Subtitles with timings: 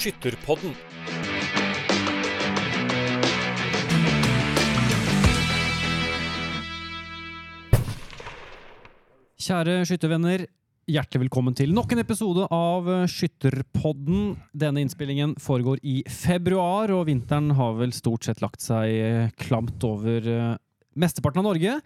[0.00, 0.70] Skytterpodden.
[9.36, 10.46] Kjære skyttervenner,
[10.88, 14.38] hjertelig velkommen til nok en episode av Skytterpodden.
[14.56, 20.32] Denne innspillingen foregår i februar, og vinteren har vel stort sett lagt seg klamt over
[20.32, 20.56] eh,
[21.00, 21.78] mesteparten av Norge.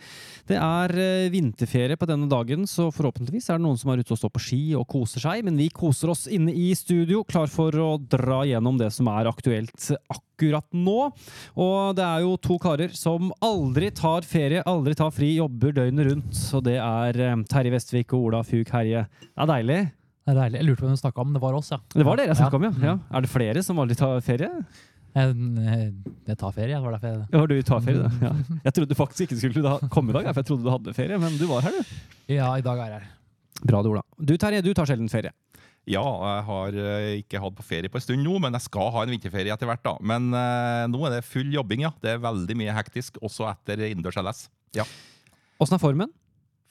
[0.48, 4.14] Det er eh, vinterferie på denne dagen, så forhåpentligvis er det noen som er ute
[4.14, 5.44] og står på ski og koser seg.
[5.46, 9.30] Men vi koser oss inne i studio, klar for å dra gjennom det som er
[9.30, 11.10] aktuelt akkurat nå.
[11.60, 16.10] Og det er jo to karer som aldri tar ferie, aldri tar fri, jobber døgnet
[16.10, 16.46] rundt.
[16.56, 19.06] Og det er eh, Terje Vestvik og Ola Fug Herje.
[19.30, 19.82] Det er deilig.
[20.24, 20.60] Det er deilig.
[20.60, 21.32] Jeg lurte på hvem du snakka om.
[21.36, 21.78] Det var oss, ja.
[21.92, 22.74] Det var dere jeg snakka om, ja.
[22.88, 22.98] ja.
[23.12, 24.50] Er det flere som aldri tar ferie?
[25.14, 25.34] Jeg,
[26.26, 26.74] jeg tar ferie.
[26.74, 28.10] Det var derfor jeg Ja, du tar ferie, da.
[28.26, 28.32] Ja.
[28.66, 31.18] Jeg trodde faktisk ikke du skulle komme i dag, for jeg trodde du hadde ferie,
[31.22, 31.92] men du var her, du.
[32.34, 33.10] Ja, i dag er jeg her.
[33.70, 34.02] Bra Ola.
[34.18, 35.30] Du Terje, du tar sjelden ferie.
[35.86, 38.88] Ja, jeg har eh, ikke hatt på ferie på en stund nå, men jeg skal
[38.94, 39.82] ha en vinterferie etter hvert.
[39.84, 39.94] da.
[40.00, 41.92] Men eh, nå er det full jobbing, ja.
[42.02, 44.46] Det er veldig mye hektisk, også etter innendørs LS.
[44.78, 44.86] Ja.
[45.62, 46.10] Åssen er formen?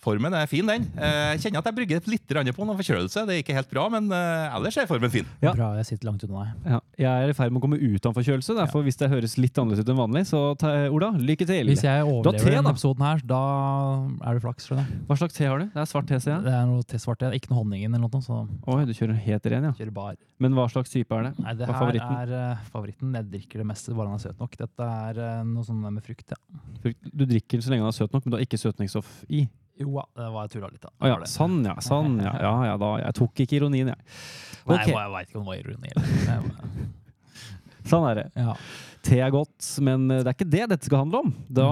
[0.04, 0.86] Formen er fin, den.
[1.00, 3.24] Eh, Jeg kjenner at jeg brygger litt på noen forkjølelse.
[3.28, 5.28] Det er ikke helt bra, men eh, ellers er formen fin.
[5.42, 5.54] Ja.
[5.56, 6.74] Bra, jeg sitter langt unna deg.
[6.74, 9.38] Ja, jeg er i ferd med å komme ut av forkjølelse, derfor hvis det høres
[9.40, 11.72] litt annerledes ut enn vanlig, så ta, Ola, lykke til.
[11.72, 13.42] Hvis jeg overlever te, denne episoden her, da
[14.28, 14.68] er det flaks.
[14.68, 15.00] skjønner jeg.
[15.08, 15.66] Hva slags te har du?
[15.74, 16.44] Det er svart te, ser jeg.
[16.50, 18.42] Det er noe te svart ikke noe honningen eller noe, så
[18.76, 19.74] Oi, du kjører helt ren, ja.
[19.80, 20.20] kjører bar.
[20.44, 21.34] Men hva slags type er det?
[21.40, 22.20] Nei, det Hva er her favoritten?
[22.20, 23.16] er uh, favoritten.
[23.16, 24.58] Jeg drikker det meste bare den er søt nok.
[24.60, 26.40] Dette er uh, noe sånn med frukt, ja.
[26.84, 29.46] Frukt- Du drikker så lenge den er søt nok, men du har ikke søtningsstoff i.
[29.82, 30.92] Jo da, det var jeg tulla litt, da.
[31.02, 31.78] Oh, ja, sånn ja.
[31.82, 32.34] Sånn ja.
[32.46, 32.92] Ja, ja da.
[33.02, 34.18] Jeg tok ikke ironien, jeg.
[34.70, 36.90] Nei, jeg veit ikke om det var ironi.
[37.90, 38.28] Sånn er det.
[38.40, 38.54] Ja.
[39.04, 41.32] Te er godt, men det er ikke det dette skal handle om.
[41.52, 41.66] Da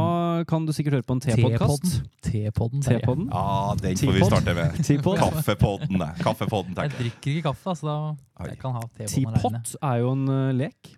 [0.49, 2.01] kan du sikkert høre på en tepodkast.
[2.25, 2.81] Te-podden.
[2.83, 4.81] Te Ja, den får vi starte med.
[5.21, 6.03] Kaffepodden.
[6.19, 7.05] Kaffepodden, tenker jeg.
[7.05, 8.49] drikker ikke kaffe, så da Oi.
[8.49, 9.61] jeg kan ha tepodden alene.
[9.61, 10.91] Teapot er jo en uh, lek.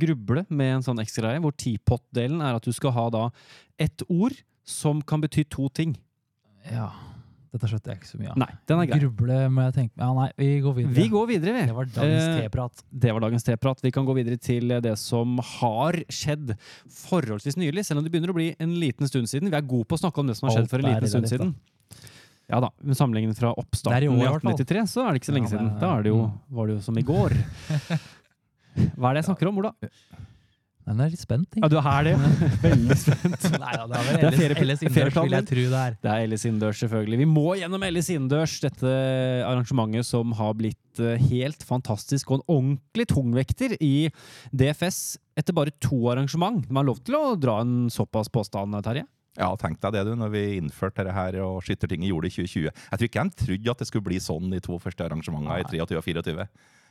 [0.00, 3.24] Gruble med en sånn ekstra greie, hvor teapot-delen er at du skal ha da
[3.82, 5.96] ett ord som kan bety to ting.
[6.68, 6.90] Ja.
[7.50, 8.36] Dette skjønte jeg ikke så mye av.
[8.38, 8.98] Nei, den er grei.
[9.02, 10.94] Gruble må jeg tenke Ja, nei, vi går videre.
[10.94, 11.64] Vi går videre, vi.
[11.66, 12.84] Det var dagens Eh, teprat.
[13.06, 13.82] Det var dagens teprat.
[13.82, 16.54] Vi kan gå videre til det som har skjedd
[16.94, 19.50] forholdsvis nylig, selv om det begynner å bli en liten stund siden.
[19.50, 21.26] Vi er gode på å snakke om det som har skjedd for en liten stund
[21.32, 21.52] siden.
[22.50, 25.34] Ja da, med Sammenlignet fra oppstarten i år, i 1893, så er det ikke så
[25.34, 25.80] lenge Ja, men, siden.
[25.82, 26.38] Da det jo, mm.
[26.54, 27.34] var det jo som i går.
[28.98, 29.74] Hva er det jeg snakker om, Ola?
[30.88, 32.14] Men jeg er litt spent, Ja, du er det?
[32.64, 33.46] Veldig spent.
[33.60, 35.96] Nei, ja, det er Det er vel Ellis Innendørs, vil jeg tro det er.
[36.00, 37.20] Det er Ellis Innendørs, selvfølgelig.
[37.20, 38.94] Vi må gjennom Ellis Innendørs, dette
[39.46, 43.94] arrangementet som har blitt eh, helt fantastisk og en ordentlig tungvekter i
[44.56, 45.00] DFS
[45.38, 46.64] etter bare to arrangement.
[46.68, 49.06] Man har lov til å dra en såpass påstand, Terje?
[49.38, 52.48] Ja, tenk deg det du, når vi innførte dette her og Skyttertinget gjorde det i
[52.48, 52.66] 2020.
[52.66, 55.68] Jeg tror ikke de trodde at det skulle bli sånn de to første arrangementene i
[55.70, 56.46] 23 og 24.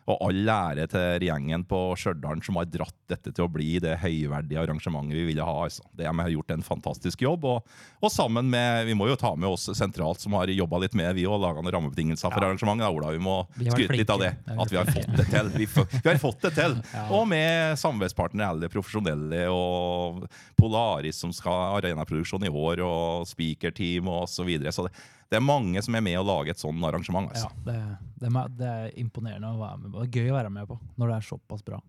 [0.10, 3.98] Og all ære til gjengen på Stjørdal som har dratt dette til å bli det
[4.02, 5.66] høyverdige arrangementet vi ville ha.
[5.68, 5.84] altså.
[5.94, 7.46] De har gjort en fantastisk jobb.
[7.46, 7.68] Og,
[8.02, 11.14] og sammen med Vi må jo ta med oss sentralt, som har jobba litt med
[11.14, 12.48] vi òg, laga noen rammebetingelser for Ja.
[12.50, 12.88] arrangementet.
[12.88, 13.98] da, Ola, vi må Vi skryte flinke.
[14.02, 14.32] litt av det.
[14.34, 14.50] flinke.
[14.50, 15.50] Vi har At vi har fått det til.
[15.60, 15.66] Vi,
[16.04, 16.78] vi har fått det til.
[16.94, 17.06] Ja.
[17.12, 20.26] Og med samarbeidspartnere eller profesjonelle og
[20.58, 24.74] Polaris som skal ha arenaproduksjon i år, og speakerteam og så videre.
[24.74, 24.94] Så det,
[25.30, 27.30] det er mange som er med å lage et sånt arrangement.
[27.36, 27.64] Ja, Altså.
[27.68, 27.78] det,
[28.22, 30.02] det, er, det er imponerende å være med på.
[30.02, 31.80] Det er gøy å være med på når det er såpass bra.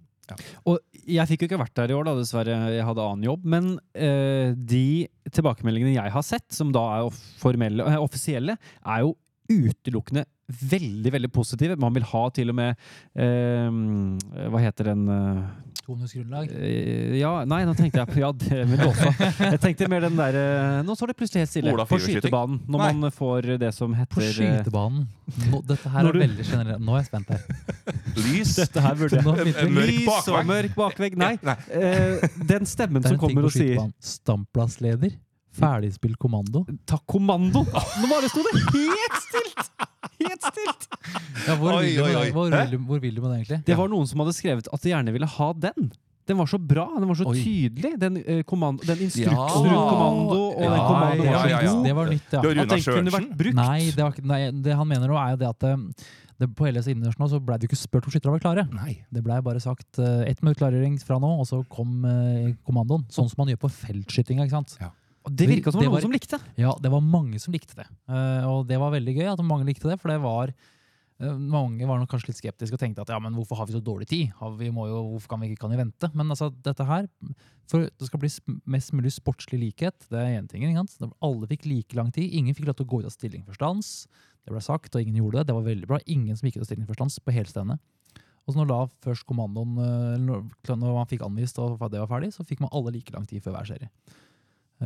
[0.69, 0.77] Og
[1.11, 2.59] jeg fikk jo ikke vært der i år, da, dessverre.
[2.77, 3.47] Jeg hadde annen jobb.
[3.51, 9.17] Men eh, de tilbakemeldingene jeg har sett, som da er formelle, eh, offisielle, er jo
[9.51, 11.77] utelukkende veldig veldig positive.
[11.81, 12.77] Man vil ha til og med
[13.17, 15.43] eh, Hva heter den eh,
[15.87, 16.51] Bonusgrunnlag.
[16.55, 19.11] eh, Ja, nei, nå tenkte jeg på Ja, det vil også.
[19.41, 21.73] Jeg tenkte mer den der eh, Nå står det plutselig helt stille.
[21.75, 22.61] Ola På skytebanen.
[22.71, 22.91] Når Nei.
[23.01, 25.09] man får det som heter På eh, skytebanen.
[25.51, 26.85] Nå, dette her Når er du- veldig generelt.
[26.87, 27.43] Nå er jeg spent her.
[28.21, 28.55] Lys!
[28.61, 30.37] Dette her burde Nå jeg begynte vi- Mørk Lys bakvegg.
[30.41, 31.19] og mørk bakvegg.
[31.25, 31.33] Nei.
[31.47, 31.57] Nei.
[31.71, 35.19] Eh, den stemmen Det er som en ting kommer på og sier skytebanen.
[35.57, 36.63] Ferdigspilt kommando.
[36.87, 37.65] Ta kommando!
[37.67, 39.73] Nå bare sto det helt stilt!
[40.21, 40.87] Helt stilt!
[41.49, 42.23] Ja, hvor, Oi, vil du oi, oi.
[42.23, 42.35] det?
[42.37, 43.59] hvor, vil hvor vil du med det, egentlig?
[43.67, 45.91] Det var noen som hadde skrevet at de gjerne ville ha den.
[46.31, 47.41] Den var så bra, den var så Oi.
[47.43, 47.97] tydelig.
[47.99, 49.49] Den, eh, kommando, den instruksen Ja.
[49.51, 51.73] rundt kommando, og den Ja, kommandoen ja, var så ja, ja.
[51.75, 52.41] god Det var nytt, ja.
[52.41, 53.55] Det var at den kunne vært brukt.
[53.59, 55.77] Nei, det, var, ikke- nei, det han mener nå, er jo det at eh,
[56.41, 58.65] det, på hele innendørs så ble det jo ikke spurt om skytterne var klare.
[58.73, 58.95] Nei.
[59.13, 63.05] Det blei bare sagt uh, ett minutt klargjøring fra nå, og så kom eh, kommandoen.
[63.13, 64.47] Sånn som man gjør på feltskytinga.
[64.47, 64.77] ikke sant?
[64.81, 64.95] Og
[65.29, 66.39] det virka som Det var noen som likte.
[66.39, 66.63] det.
[66.63, 67.89] Ja, det var mange som likte det.
[68.09, 71.85] Uh, og det var veldig gøy at mange likte det, for det var uh, mange
[71.89, 74.09] var nok kanskje litt skeptiske og tenkte at ja, men hvorfor har vi så dårlig
[74.09, 74.33] tid?
[74.41, 76.11] Har vi må jo, hvorfor kan vi ikke kan vi vente?
[76.17, 77.11] Men altså, dette her,
[77.69, 78.33] for det skal bli
[78.65, 80.65] mest mulig sportslig likhet, det er én ting.
[80.65, 81.13] ikke sant?
[81.21, 82.33] Alle fikk like lang tid.
[82.41, 84.09] Ingen fikk lov til å gå ut av stilling for stans.
[84.41, 85.51] Det ble sagt, og ingen gjorde det.
[85.51, 86.01] Det var veldig bra.
[86.09, 87.77] Ingen som gikk ut av stilling for stans på hele stedet.
[88.49, 92.33] Og så når da først kommandoen eh, når man fikk anvist og det var ferdig,
[92.35, 93.91] så fikk man alle like lang tid før hver serie.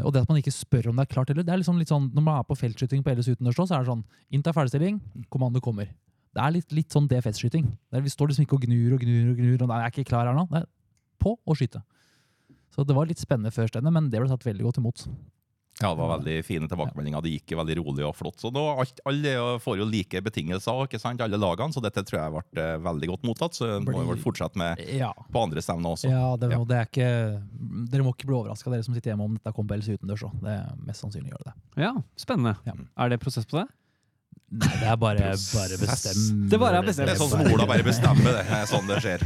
[0.02, 1.90] Og det at man ikke spør om det er klart heller, det er liksom litt
[1.92, 4.02] sånn, når man er på feltskyting på LS utendørs, så er det sånn
[4.34, 4.98] Int er ferdigstilling,
[5.30, 5.92] kommando kommer.
[6.34, 7.68] Det er litt, litt sånn DFS-skyting.
[7.94, 9.60] Vi står liksom ikke og gnur og gnur og gnur.
[9.62, 10.48] og nei, jeg er ikke klar her nå.
[10.50, 10.66] Er
[11.22, 11.84] på å skyte.
[12.74, 15.06] Så det var litt spennende før men det ble tatt veldig godt imot.
[15.82, 17.22] Ja, det var veldig fine tilbakemeldinger.
[17.24, 18.36] Det gikk veldig rolig og flott.
[18.38, 22.20] Så nå, alt, Alle får jo like betingelser, ikke sant, alle lagene, så dette tror
[22.20, 23.58] jeg ble eh, veldig godt mottatt.
[23.58, 26.10] Så må vi vel fortsette med Ja, på andre stevner også.
[26.12, 26.60] ja, det, Ja.
[26.70, 27.08] det er ikke
[27.90, 30.22] Dere må ikke bli overraska, dere som sitter hjemme, om dette kommer på LS utendørs
[30.28, 30.36] òg.
[30.44, 31.82] Det er mest sannsynlig gjør det det.
[31.88, 31.92] Ja,
[32.22, 32.54] spennende.
[32.68, 32.74] Ja.
[33.02, 33.66] Er det prosess på det?
[34.54, 36.46] Nei, det er bare, bare bestem.
[36.52, 37.08] Det bare er bestemt.
[37.10, 38.44] Det er sånn som Ola bare bestemmer det.
[38.46, 39.24] Det er sånn det skjer.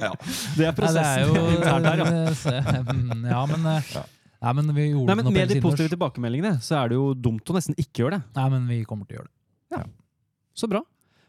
[0.00, 0.14] Ja.
[0.16, 3.34] Det er Nei, det er prosessen jo internt her, ja.
[3.34, 4.00] Ja, men, eh,
[4.40, 7.50] Nei, men vi gjorde Nei, men Med de positive tilbakemeldingene så er det jo dumt
[7.52, 8.22] å nesten ikke gjøre det.
[8.38, 9.36] Nei, men vi kommer til å gjøre det.
[9.76, 9.82] Ja.
[10.56, 10.80] Så bra.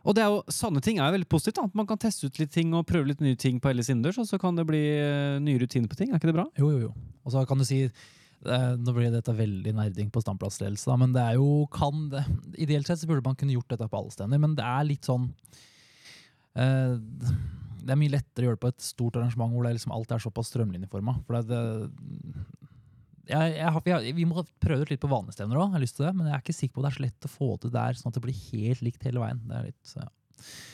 [0.02, 1.60] Og det er jo, sanne ting er jo veldig positivt.
[1.60, 1.68] da.
[1.78, 4.30] Man kan teste ut litt ting og prøve litt nye ting på LS innendørs, og
[4.30, 6.10] så kan det bli eh, nye rutiner på ting.
[6.10, 6.48] Er ikke det bra?
[6.58, 6.94] Jo, jo, jo.
[7.22, 11.22] Og så kan du si eh, Nå blir dette veldig nerding på standplassledelse, men det
[11.22, 12.24] er jo kan det,
[12.64, 15.06] Ideelt sett så burde man kunne gjort dette på alle steder, men det er litt
[15.06, 15.28] sånn
[16.58, 19.94] eh, Det er mye lettere å gjøre det på et stort arrangement hvor det liksom
[19.94, 21.20] alt er såpass strømlinjeforma.
[21.28, 22.48] For det, det
[23.30, 26.36] jeg, jeg, har- jeg, vi må prøve ut litt på vanestevner stevner òg, men jeg
[26.38, 28.18] er ikke sikker på at det er så lett å få til der, sånn at
[28.18, 29.42] det blir helt likt hele veien.
[29.48, 30.08] Det er litt, ja.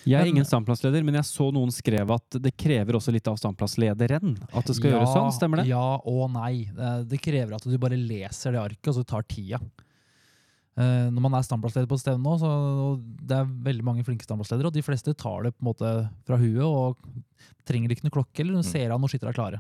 [0.08, 3.36] Jeg er ingen standplassleder, men jeg så noen skrev at det krever også litt av
[3.36, 4.38] standplasslederen.
[4.56, 5.66] At det skal gjøres sånn, stemmer det?
[5.74, 6.70] Ja og nei.
[6.72, 9.60] Det, det krever at du bare leser det arket, og så tar tida.
[10.78, 14.06] Eh, når man er standplassleder på et stevne nå, så og det er veldig mange
[14.08, 15.92] flinke standplassledere, og de fleste tar det på en måte
[16.30, 17.02] fra huet og
[17.68, 19.60] trenger ikke noe klokke, eller ser an når skytter er klare.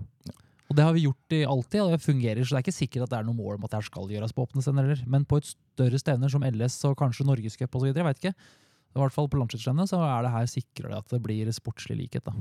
[0.67, 3.05] Og det har vi gjort i alltid, og det fungerer, så det er ikke sikkert
[3.05, 5.03] at det er noe mål om at det her skal gjøres på åpne stevner.
[5.07, 8.33] Men på et større stevner som LS og kanskje Norgescup osv., jeg veit ikke.
[8.97, 12.27] I hvert fall på landslagsstevnet så er det her sikrere at det blir sportslig likhet.
[12.27, 12.33] da.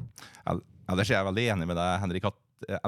[0.99, 2.39] det er jeg veldig enig med deg, Henrik, at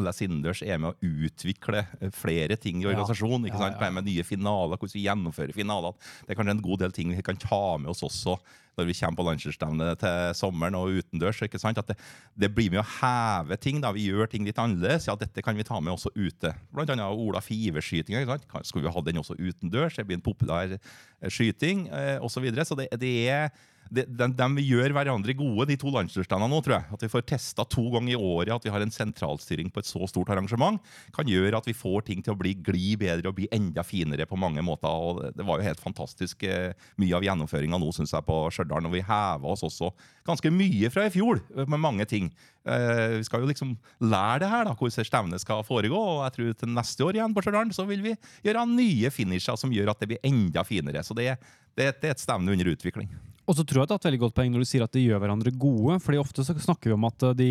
[0.00, 3.48] LS innendørs er med å utvikle eh, flere ting i organisasjonen.
[3.48, 3.76] ikke sant?
[3.80, 3.90] ja.
[3.92, 6.08] Med nye finaler, hvordan vi gjennomfører finalene.
[6.24, 8.38] Det er kanskje en god del ting vi kan ta med oss også
[8.78, 11.40] når vi kommer på landslagsstevnet til sommeren og utendørs.
[11.42, 11.80] ikke sant?
[11.82, 11.96] At det,
[12.38, 13.80] det blir med å heve ting.
[13.82, 15.08] da, Vi gjør ting litt annerledes.
[15.10, 16.52] Ja, dette kan vi ta med også ute.
[16.70, 18.38] Blant annet Ola Five-skytinga.
[18.62, 19.98] Skulle vi ha den også utendørs?
[19.98, 22.38] Det blir en populær eh, skyting eh, osv.
[22.38, 22.64] Så, videre.
[22.64, 23.50] så det, det er
[23.88, 26.86] de, de, de gjør hverandre gode, de to landslagsstandene nå, tror jeg.
[26.96, 29.88] At vi får testa to ganger i året at vi har en sentralstyring på et
[29.88, 30.80] så stort arrangement,
[31.16, 34.28] kan gjøre at vi får ting til å bli gli bedre og bli enda finere
[34.28, 34.88] på mange måter.
[34.88, 38.38] og Det, det var jo helt fantastisk eh, mye av gjennomføringa nå, syns jeg, på
[38.54, 38.90] Stjørdal.
[38.90, 39.92] Og vi heva oss også
[40.28, 42.30] ganske mye fra i fjor eh, med mange ting.
[42.68, 43.72] Eh, vi skal jo liksom
[44.04, 45.96] lære det her, da, hvordan stevnet skal foregå.
[45.96, 49.58] Og jeg tror til neste år igjen på Stjørdal så vil vi gjøre nye finisher
[49.60, 51.04] som gjør at det blir enda finere.
[51.06, 51.34] Så det,
[51.78, 53.10] det, det er et stevne under utvikling.
[53.48, 55.06] Og så tror jeg det er et veldig godt poeng når du sier at de
[55.06, 55.96] gjør hverandre gode.
[56.04, 57.48] fordi ofte så snakker vi om at eh, de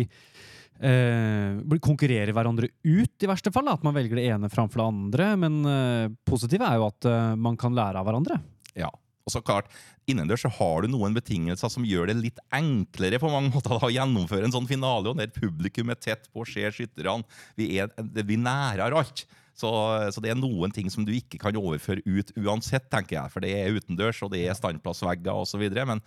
[0.80, 3.70] eh, konkurrerer hverandre ut, i verste fall.
[3.72, 5.28] At man velger det ene framfor det andre.
[5.42, 8.38] Men eh, positivt er jo at eh, man kan lære av hverandre.
[8.78, 8.92] Ja,
[9.28, 9.72] og så klart,
[10.08, 13.82] Innendørs så har du noen betingelser som gjør det litt enklere på mange måter da,
[13.84, 15.10] å gjennomføre en sånn finale.
[15.10, 17.26] og Der publikum er tett på, ser skytterne.
[17.58, 19.26] Vi, er, det blir alt.
[19.58, 19.68] Så,
[20.14, 23.34] så det er noen ting som du ikke kan overføre ut uansett, tenker jeg.
[23.34, 25.64] For det er utendørs, og det er standplassvegger osv.
[25.74, 26.02] Men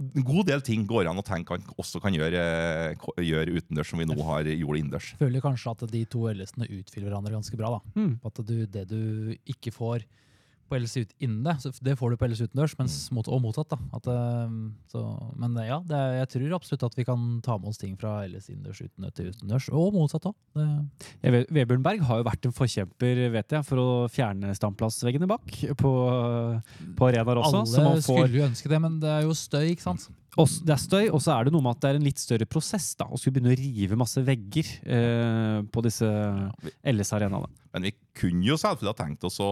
[0.00, 2.42] en god del ting går an å tenke kan, også kan gjøre,
[3.24, 5.10] gjøre utendørs, som vi nå har gjort innendørs.
[5.20, 7.78] føler kanskje at de to LS-ene utfyller hverandre ganske bra.
[7.78, 7.94] da.
[8.00, 8.14] Mm.
[8.28, 9.02] At du, det du
[9.48, 10.06] ikke får
[10.70, 12.76] på LC ut innen det, så det får du på LC utendørs,
[13.12, 13.72] mot, og motsatt.
[13.74, 13.78] da.
[13.98, 14.54] At, eh,
[14.92, 15.02] så,
[15.42, 17.96] men eh, ja, det, er- jeg tror absolutt at vi kan ta med oss ting
[18.00, 20.36] fra LC innendørs utendørs til utendørs, og motsatt òg.
[21.26, 25.50] Vebjørn Berg har jo vært en forkjemper vet jeg, for å fjerne standplassveggene bak
[25.80, 25.92] på,
[26.96, 27.64] på arenaer også.
[27.66, 30.08] så Alle man får, skulle jo ønske det, men det er jo støy, ikke sant?
[30.38, 32.20] også, det er støy, og så er det noe med at det er en litt
[32.22, 36.06] større prosess da, å skulle begynne å rive masse vegger eh, på disse
[36.86, 37.50] LS-arenaene.
[37.74, 39.50] Men vi kunne jo selvfølgelig ha tenkt oss å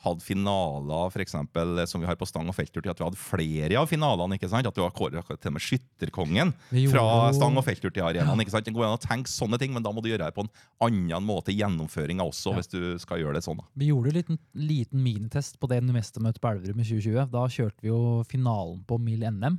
[0.00, 3.20] hadde finaler for eksempel, som vi har på stang og felttur, til at vi hadde
[3.20, 4.38] flere av finalene.
[4.38, 4.66] ikke sant?
[4.66, 6.54] At du har kåret til og med skytterkongen
[6.90, 7.04] fra
[7.36, 8.40] stang og felttur til arenaen.
[8.40, 8.64] ikke sant?
[8.64, 10.50] Det går an å tenke sånne ting, men da må du gjøre det på en
[10.88, 12.56] annen måte i gjennomføringa også, Ja.
[12.60, 13.58] hvis du skal gjøre det sånn.
[13.58, 13.64] da.
[13.76, 17.30] Vi gjorde en liten, liten minitest på det mestermøtet på Elverum i 2020.
[17.30, 19.58] Da kjørte vi jo finalen på Mil NM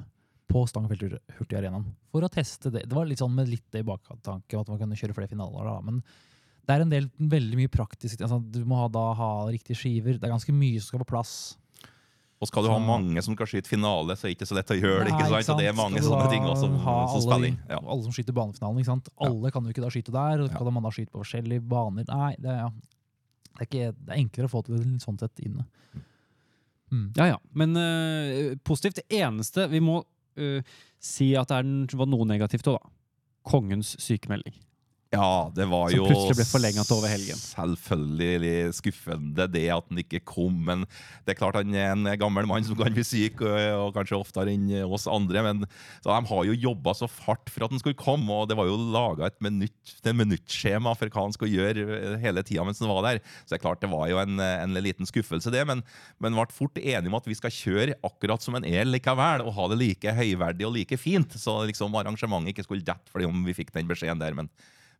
[0.51, 2.83] på Stang Hurtigarenaen for å teste det.
[2.89, 5.63] Det var litt sånn med litt det i baktanke at man kunne kjøre flere finaler.
[5.63, 6.01] da, men
[6.67, 8.21] det er en del veldig mye praktisk.
[8.21, 10.19] Altså, du må ha, da ha riktige skiver.
[10.19, 11.33] Det er ganske mye som skal på plass.
[12.41, 14.71] Og skal du ha mange som skal skyte finale, så er det ikke så lett
[14.73, 15.11] å gjøre det.
[15.13, 15.45] Ikke sant?
[15.45, 17.59] Så det er mange Skal sånne ting også som, ha som alle, spiller inn.
[17.69, 17.77] Ja.
[17.83, 18.79] alle som skyter banefinalen.
[18.81, 19.11] ikke sant?
[19.27, 20.41] Alle kan jo ikke da skyte der.
[20.41, 20.55] og Ja.
[20.55, 22.07] Kan man da skyte på forskjellige baner?
[22.09, 22.71] Nei, det er, ja.
[22.71, 25.67] det er, ikke, det er enklere å få til det sånn sett inne.
[26.89, 27.05] Mm.
[27.19, 27.37] Ja, ja.
[27.53, 29.03] Men uh, positivt.
[29.03, 32.95] Det eneste Vi må uh, si at det er, var noe negativt òg, da.
[33.53, 34.57] kongens sykemelding.
[35.11, 37.35] Ja, det var Som jo plutselig ble forlenget over helgen.
[37.35, 40.61] Selvfølgelig skuffende det at han ikke kom.
[40.69, 40.85] Men
[41.25, 44.15] det er klart han er en gammel mann som kan bli syk, og, og kanskje
[44.15, 45.43] oftere enn oss andre.
[45.43, 45.65] Men
[45.99, 48.71] så de har jo jobba så fart for at han skulle komme, og det var
[48.71, 53.03] jo laga et minutt, minuttskjema for hva han skulle gjøre hele tida mens han var
[53.09, 53.23] der.
[53.43, 55.67] Så det er klart det var jo en, en liten skuffelse, det.
[55.67, 55.83] Men,
[56.23, 59.57] men ble fort enige om at vi skal kjøre akkurat som en er likevel, og
[59.59, 61.35] ha det like høyverdig og like fint.
[61.35, 64.39] Så liksom arrangementet ikke skulle dette fordi om vi fikk den beskjeden der.
[64.39, 64.47] men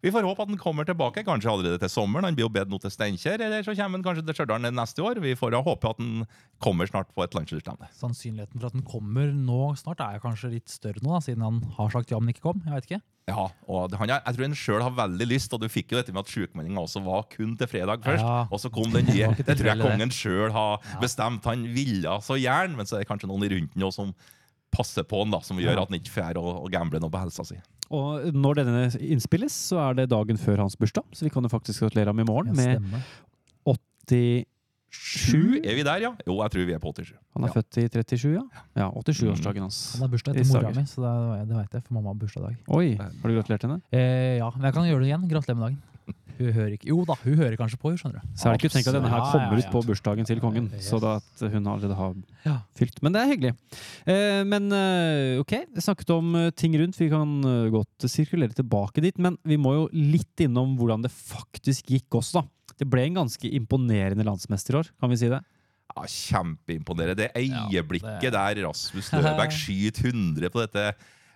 [0.01, 2.25] vi får håpe at han kommer tilbake, kanskje allerede til sommeren.
[2.25, 5.05] Han blir jo bedt nå til Steinkjer, eller så kommer han kanskje til Stjørdal neste
[5.05, 5.21] år.
[5.21, 6.25] Vi får håpe at han
[6.63, 7.91] kommer snart på et landslagsstevne.
[7.99, 11.61] Sannsynligheten for at den kommer nå snart, er kanskje litt større nå, da, siden han
[11.77, 12.65] har sagt ja, men ikke kom.
[12.65, 13.01] Jeg vet ikke.
[13.29, 16.13] Ja, og han, jeg tror han sjøl har veldig lyst, og du fikk jo dette
[16.15, 18.25] med at sjukmeldinga også var kun til fredag først.
[18.25, 18.43] Ja.
[18.49, 19.29] Og så kom den nye.
[19.47, 21.45] Det tror jeg kongen sjøl har bestemt.
[21.45, 24.15] Han ville så gjerne, men så er det kanskje noen rundt ham som
[24.71, 27.19] passer på han da, som gjør at han ikke får å, og gambler noe på
[27.21, 27.57] helsa si.
[27.91, 31.51] Og når denne innspilles, så er det dagen før hans bursdag, så vi kan jo
[31.51, 33.01] faktisk gratulere ham i morgen med Stemme.
[34.91, 36.09] 87 Er vi der, ja?
[36.27, 37.13] Jo, jeg tror vi er på 87.
[37.35, 37.53] Han er Ja.
[37.53, 38.41] født i 37, ja.
[38.75, 39.77] Ja, 87-årsdagen hans.
[39.95, 42.15] Han har bursdag I etter mora mi, så det, det vet jeg, for mamma har
[42.19, 42.55] bursdag i dag.
[42.67, 43.77] Oi, har du gratulert henne?
[43.91, 45.27] Eh, ja, men jeg kan gjøre det igjen.
[45.31, 45.79] Gratulerer med dagen.
[46.37, 48.29] Hun hører ikke Jo da, hun hører kanskje på, skjønner du.
[48.37, 50.99] Så er det ikke tenkt at denne her kommer ut på bursdagen til kongen, så
[51.03, 52.15] da at hun allerede har
[52.77, 53.01] fylt.
[53.03, 53.53] Men det er hyggelig.
[54.05, 56.97] Eh, men eh, ok, snakket om eh, ting rundt.
[57.01, 57.37] Vi kan
[57.73, 62.41] godt sirkulere tilbake dit, men vi må jo litt innom hvordan det faktisk gikk også,
[62.41, 62.75] da.
[62.81, 65.41] Det ble en ganske imponerende landsmester i år, kan vi si det?
[65.91, 67.15] Ja, Kjempeimponerende.
[67.19, 70.93] Det Ja, øyeblikket det- der Rasmus Løberg skyter 100 på dette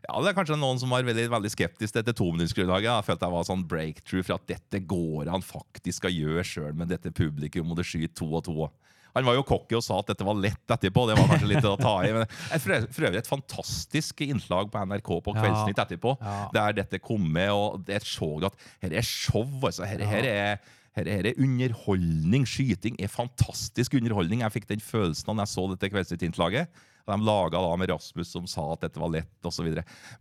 [0.07, 2.89] ja, Det er kanskje noen som var veldig, veldig skeptisk til dette tominuttsgrunnlaget.
[2.91, 6.73] Jeg følte det var sånn breakthrough for at dette går han faktisk skal gjøre sjøl
[6.77, 8.67] med dette publikum, og det skyter to og to.
[9.15, 11.05] Han var jo cocky og sa at dette var lett etterpå.
[11.07, 12.09] Det var kanskje litt å ta i.
[12.11, 12.25] Men
[12.59, 16.49] for øvrig et fantastisk innslag på NRK på Kveldsnytt etterpå, Ja.
[16.51, 19.47] der dette kom med, og jeg så at her er show.
[19.63, 19.85] altså.
[19.87, 20.59] Her, her er
[20.95, 22.45] her, her er underholdning.
[22.47, 24.43] Skyting er fantastisk underholdning.
[24.45, 26.67] Jeg fikk den følelsen da jeg så dette Kveldsnytt-innslaget.
[27.05, 29.67] De laga da med Rasmus som sa at dette var lett, osv.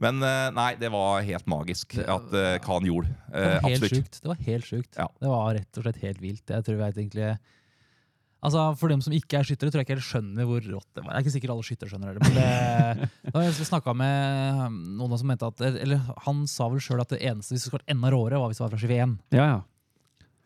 [0.05, 3.09] Men eh, nei, det var helt magisk at, uh, hva han gjorde.
[3.33, 3.95] Det Eh, var helt absolutt.
[4.05, 4.21] sjukt.
[4.21, 4.99] Det var helt sjukt.
[5.01, 5.07] Ja.
[5.21, 6.45] Det var rett og slett helt vilt.
[6.53, 7.35] Jeg tror jeg vet egentlig
[8.45, 11.01] Altså, For dem som ikke er skyttere, tror jeg ikke helt skjønner hvor rått det
[11.01, 11.15] var.
[11.15, 12.27] Det er ikke sikkert alle skyttere skjønner det.
[12.27, 16.83] Men det, da har jeg snakka med noen som mente at Eller han sa vel
[16.85, 18.83] sjøl at det eneste hvis det skulle vært enda råere, var hvis det var fra
[18.85, 19.15] 21.
[19.33, 19.63] Ja, ja.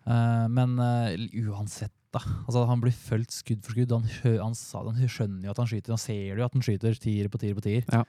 [0.08, 1.10] Uh, men uh,
[1.50, 2.22] uansett, da.
[2.46, 3.92] Altså, han blir fulgt skudd for skudd.
[3.92, 4.06] Han,
[4.44, 5.94] han, han skjønner jo at han skyter.
[5.94, 7.84] Han ser jo at han skyter tier på tier på tier.
[7.92, 8.04] Ja.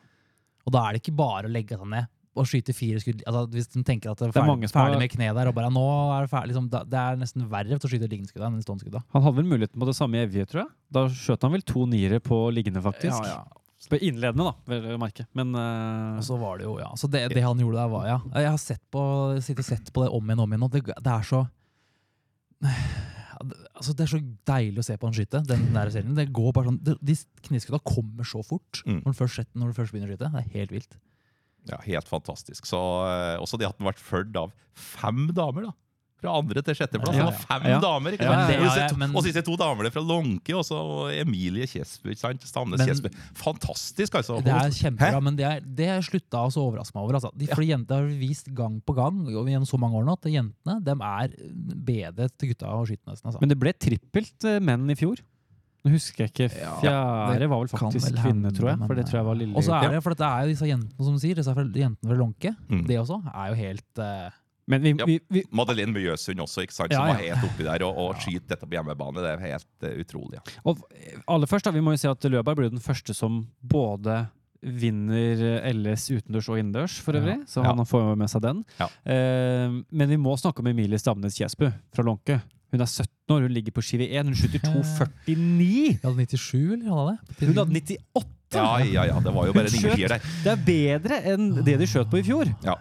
[0.67, 3.21] Og da er det ikke bare å legge seg ned og skyte fire skudd.
[3.27, 5.55] Altså, hvis de tenker at det er Det er ferdig, ferdig med kne der, og
[5.57, 8.85] bare nå er det ferdig, liksom, det er nesten verre å skyte liggende enn stående
[8.85, 8.99] skudd.
[9.15, 10.69] Han hadde vel muligheten på det samme i Evje, tror jeg.
[10.95, 13.17] Da skjøt han vel to niere på liggende, faktisk.
[13.17, 13.65] Ja, ja.
[13.89, 15.25] På Innledende, da, vil jeg merke.
[15.39, 16.19] Men uh...
[16.19, 16.89] Og så var det jo, ja.
[16.99, 18.17] Så det, det han gjorde der, var ja.
[18.35, 19.03] Jeg har sett på,
[19.41, 21.45] sett på det om igjen og om igjen, og det, det er så
[23.79, 24.19] Altså, det er så
[24.49, 25.39] deilig å se på han skyte.
[25.47, 26.15] den der serien.
[26.17, 27.15] Det går bare sånn, De
[27.47, 29.01] kneskudda kommer så fort Mm.
[29.05, 30.31] når, du først, når du først begynner å skyte.
[30.33, 30.97] Det er helt vilt.
[31.69, 32.65] Ja, Helt fantastisk.
[32.67, 35.69] Så eh, Også det at den har vært fulgt av fem damer.
[35.69, 35.73] da
[36.19, 37.15] fra andre til sjetteplass.
[37.15, 37.29] Ja, Det ja.
[37.31, 37.79] var fem Ja.
[37.79, 38.11] damer!
[38.17, 38.51] ikke sant?
[38.51, 40.79] ja, ja, men- Og disse to damene fra Lånke, og så
[41.15, 42.11] Emilie Kjesper.
[42.11, 42.41] ikke sant?
[42.43, 43.09] Stamnes Men- Kjesbu.
[43.39, 44.41] Fantastisk, altså.
[44.43, 45.23] Det er kjempebra, Hæ?
[45.23, 47.13] men det, er, det er slutta å overraske meg over.
[47.19, 47.31] Altså.
[47.37, 50.29] De, fordi jenter har vist gang på gang og gjennom så mange år nå at
[50.31, 51.29] jentene dem er
[51.85, 53.25] bedre til gutta å skyte nesten.
[53.31, 53.39] Altså.
[53.41, 55.17] Men det ble trippelt eh, menn i fjor.
[55.85, 56.49] Nå husker jeg ikke.
[56.81, 58.79] Fjerde det var vel faktisk vel kvinne, hende, tror jeg.
[58.89, 59.55] For det tror jeg var lille.
[59.55, 62.17] Og så er det, for det er jo disse jentene som sier, disse jentene fra
[62.19, 62.85] Lånke, Mm.
[62.89, 64.29] det også er jo helt eh,
[64.69, 65.05] Men vi, Ja.
[65.09, 66.91] vi, vi, Madeleine Mjøsund også, ikke sant?
[66.93, 67.13] Ja, som ja.
[67.15, 69.23] var helt oppi der og, og skyter dette på hjemmebane.
[69.25, 70.37] Det er helt uh, utrolig.
[70.39, 70.59] Ja.
[70.69, 70.83] Og
[71.27, 74.27] aller først da, vi må jo si at Løberg ble den første som både
[74.61, 77.21] vinner LS utendørs og innendørs, for Ja.
[77.23, 77.37] øvrig.
[77.47, 77.73] Så Ja.
[77.73, 78.65] han får med seg den.
[78.79, 78.87] Ja.
[79.05, 82.41] Eh, men vi må snakke om Emilie Stamnes Kjesbu fra Lånke.
[82.71, 84.25] Hun er 17 år, hun ligger på skive 1.
[84.29, 85.97] Hun skyter 2,49!
[86.03, 87.47] Hun hadde 97, eller hadde det?
[87.47, 88.25] Hun hadde 98!
[88.55, 89.19] Ja, ja, ja.
[89.21, 89.99] Det var jo bare en Skjøt.
[90.09, 90.23] der.
[90.43, 92.75] Det er bedre enn det de skjøt på i fjor, Ja.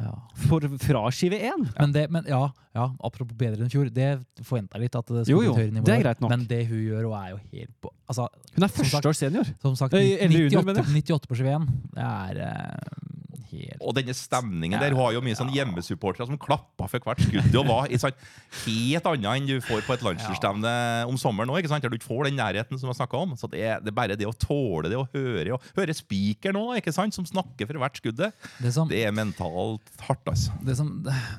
[0.48, 1.64] For, fra skive 1.
[1.74, 2.44] Men, det, men ja,
[2.76, 4.08] ja, apropos bedre enn i fjor, det
[4.46, 4.94] forventa jeg litt.
[4.96, 6.30] at det Jo, skulle jo, bli høyere nivå det er greit nok.
[6.30, 9.50] Men det hun gjør, og er jo helt på altså, Hun er førsteårs senior.
[9.60, 11.66] Som sagt, Eh, eller under, 98, mener 98 på 21.
[11.98, 13.08] Det er uh,
[13.50, 17.22] helt Og denne stemningen der, hun har jo mye sånn hjemmesupportere som klappa for hvert
[17.24, 17.50] skudd.
[17.52, 18.26] Det var ikke sant,
[18.64, 20.74] helt annet enn du får på et landslagsstevne
[21.08, 23.36] om sommeren òg, der du ikke får den nærheten som jeg snakka om.
[23.38, 26.54] Så det er, det er bare det å tåle det å høre og høre spiker
[26.56, 28.48] nå, ikke sant, som snakker for hvert skuddet.
[28.62, 30.54] Det som, Det er mentalt hardt, altså.
[30.64, 30.92] det som,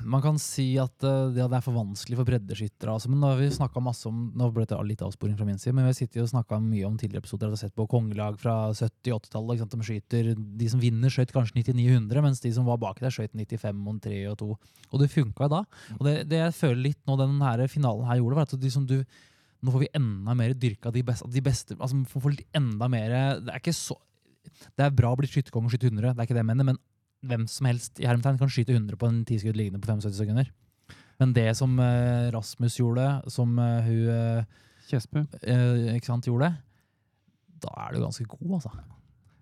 [0.04, 2.94] man kan si at eh, ja, det er for vanskelig for breddeskyttere.
[2.94, 5.74] Altså, men nå har vi masse om Nå ble det litt avsporing fra min side,
[5.76, 7.50] men vi sitter jo og snakka mye om tidligere episoder.
[7.50, 9.64] og sett på kongelag fra 70-80-tallet.
[9.70, 13.34] De skyter, de som vinner, skøyt kanskje 99-100, mens de som var bak der, skøyt
[13.36, 14.50] 95 og 3 og 2.
[14.90, 15.62] Og det funka da.
[15.96, 18.70] Og det, det jeg føler litt nå den her finalen her gjorde, var at de
[18.70, 18.98] som du
[19.60, 21.28] nå får vi enda mer dyrka de beste.
[21.28, 23.12] De beste altså, får får enda mer
[23.44, 23.96] Det er ikke så
[24.72, 26.68] Det er bra å bli skytterkonge og skyte 100, det er ikke det jeg mener,
[26.72, 26.80] men
[27.28, 30.48] hvem som helst i hermetegn kan skyte 100 på en tiskudd liggende på 75 sekunder.
[31.20, 34.46] Men det som eh, Rasmus gjorde, som eh, hun eh,
[34.88, 35.20] Kjesbu.
[35.44, 36.54] eh, ikke sant, gjorde,
[37.60, 38.72] da er du ganske god, altså.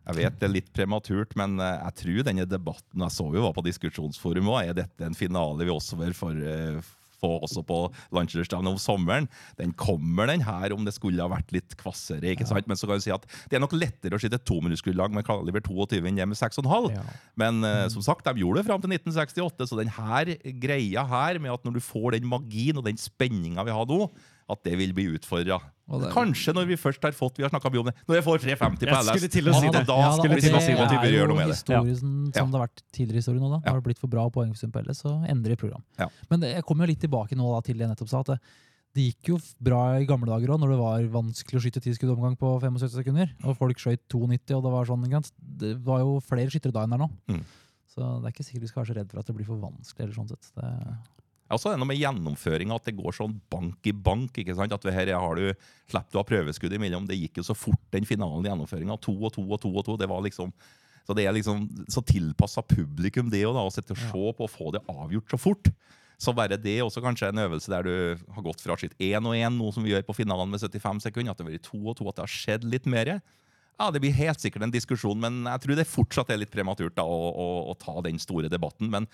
[0.09, 3.45] Jeg vet det er litt prematurt, men eh, jeg tror denne debatten Jeg så jo
[3.45, 4.71] var på diskusjonsforum òg.
[4.71, 6.79] Er dette en finale vi også bør for, eh,
[7.19, 7.81] få også på
[8.17, 9.29] landslagsstevnet om sommeren?
[9.61, 12.33] Den kommer, den her, om det skulle ha vært litt kvassere.
[12.33, 12.71] ikke sant?
[12.71, 15.61] Men så kan du si at det er nok lettere å skyte tominuttsgullag med kaliber
[15.67, 16.88] 22 enn hjemme med 6,5.
[16.95, 17.05] Ja.
[17.37, 21.43] Men uh, som sagt, de gjorde det fram til 1968, så den her greia her
[21.43, 24.07] med at når du får den magien og den spenninga vi har nå,
[24.49, 25.61] at det vil bli utfordra.
[25.88, 27.95] Det- Kanskje når vi først har fått Vi har snakket mye om det.
[28.07, 29.87] Når jeg får 350 på LS, skulle til å si det.
[29.88, 31.57] da Ja, skulle og vi si det at gjør noe med det.
[31.57, 32.40] Historien Ja.
[32.42, 33.61] som det har vært tidligere i historien nå, da.
[33.64, 33.73] Ja.
[33.73, 35.83] Har det blitt for bra poengsum på LS, så endrer vi program.
[35.99, 36.09] Ja.
[36.30, 38.21] Men det, jeg kommer jo litt tilbake nå da, til det jeg nettopp sa.
[38.21, 38.40] at det,
[38.95, 41.92] det gikk jo bra i gamle dager òg, når det var vanskelig å skyte ti
[41.95, 43.30] skudd omgang på 75 sekunder.
[43.45, 45.30] Og folk skøyt 92, og det var sånn.
[45.40, 47.11] Det var jo flere skyttere da enn det er nå.
[47.28, 47.45] Mm.
[47.88, 49.57] Så det er ikke sikkert vi skal være så redd for at det blir for
[49.57, 50.04] vanskelig.
[50.04, 50.52] eller sånn sett.
[50.54, 50.99] Det,
[51.49, 54.37] Ja, Og så er det noe med gjennomføringa, at det går sånn bank i bank.
[54.37, 54.73] ikke sant?
[54.73, 55.55] At her har du,
[55.88, 57.07] Slipper du å ha prøveskudd imellom.
[57.09, 58.99] Det gikk jo så fort, den finalen i gjennomføringa.
[59.07, 59.97] To og to og to og to.
[59.97, 60.52] Det var liksom,
[61.09, 64.52] så det er liksom så tilpassa publikum, det òg, å sitte og se på og
[64.52, 65.73] få det avgjort så fort.
[66.19, 67.95] Så bare det også kanskje en øvelse der du
[68.35, 71.00] har gått fra skitt én og én, noe som vi gjør på finalen med 75
[71.07, 73.21] sekunder, at det har vært to og to, at det har skjedd litt mer.
[73.78, 76.97] Ja, Det blir helt sikkert en diskusjon, men jeg tror det fortsatt er litt prematurt
[76.99, 78.90] da, å, å, å ta den store debatten.
[78.90, 79.07] Men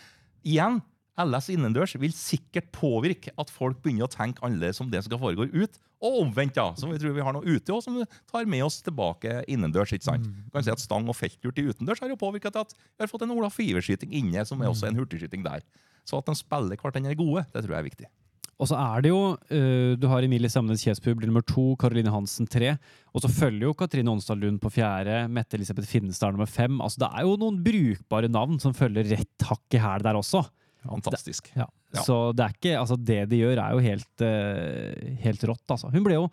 [0.43, 0.81] igjen,
[1.21, 5.21] LS innendørs vil sikkert påvirke at folk begynner å tenke annerledes om det som skal
[5.23, 5.79] foregå ut.
[6.05, 8.65] Og omvendt, da, som vi tror vi har noe ute, også, som vi tar med
[8.67, 9.95] oss tilbake innendørs.
[9.95, 10.27] ikke sant?
[10.27, 10.51] Mm.
[10.53, 13.13] kan si at Stang og felttur i utendørs har jo påvirka til at vi har
[13.13, 15.65] fått en Olaf Fiver-skyting inne, som er også en hurtigskyting der.
[16.05, 18.11] Så at de spiller hverandre gode, det tror jeg er viktig.
[18.55, 22.13] Og så er det jo øh, Du har Emilie Samnes Kjespub blir nummer to, Karoline
[22.15, 22.77] Hansen tre.
[23.11, 26.79] Og så følger jo Katrine Onsdal Lund på fjerde, Mette Elisabeth Finnestad nummer fem.
[26.85, 30.45] Altså Det er jo noen brukbare navn som følger rett hakk i hæl der også.
[30.85, 31.51] Fantastisk.
[31.57, 31.67] ja.
[31.95, 32.03] Ja.
[32.03, 35.91] Så det er ikke Altså, det de gjør, er jo helt, uh, helt rått, altså.
[35.95, 36.25] Hun ble jo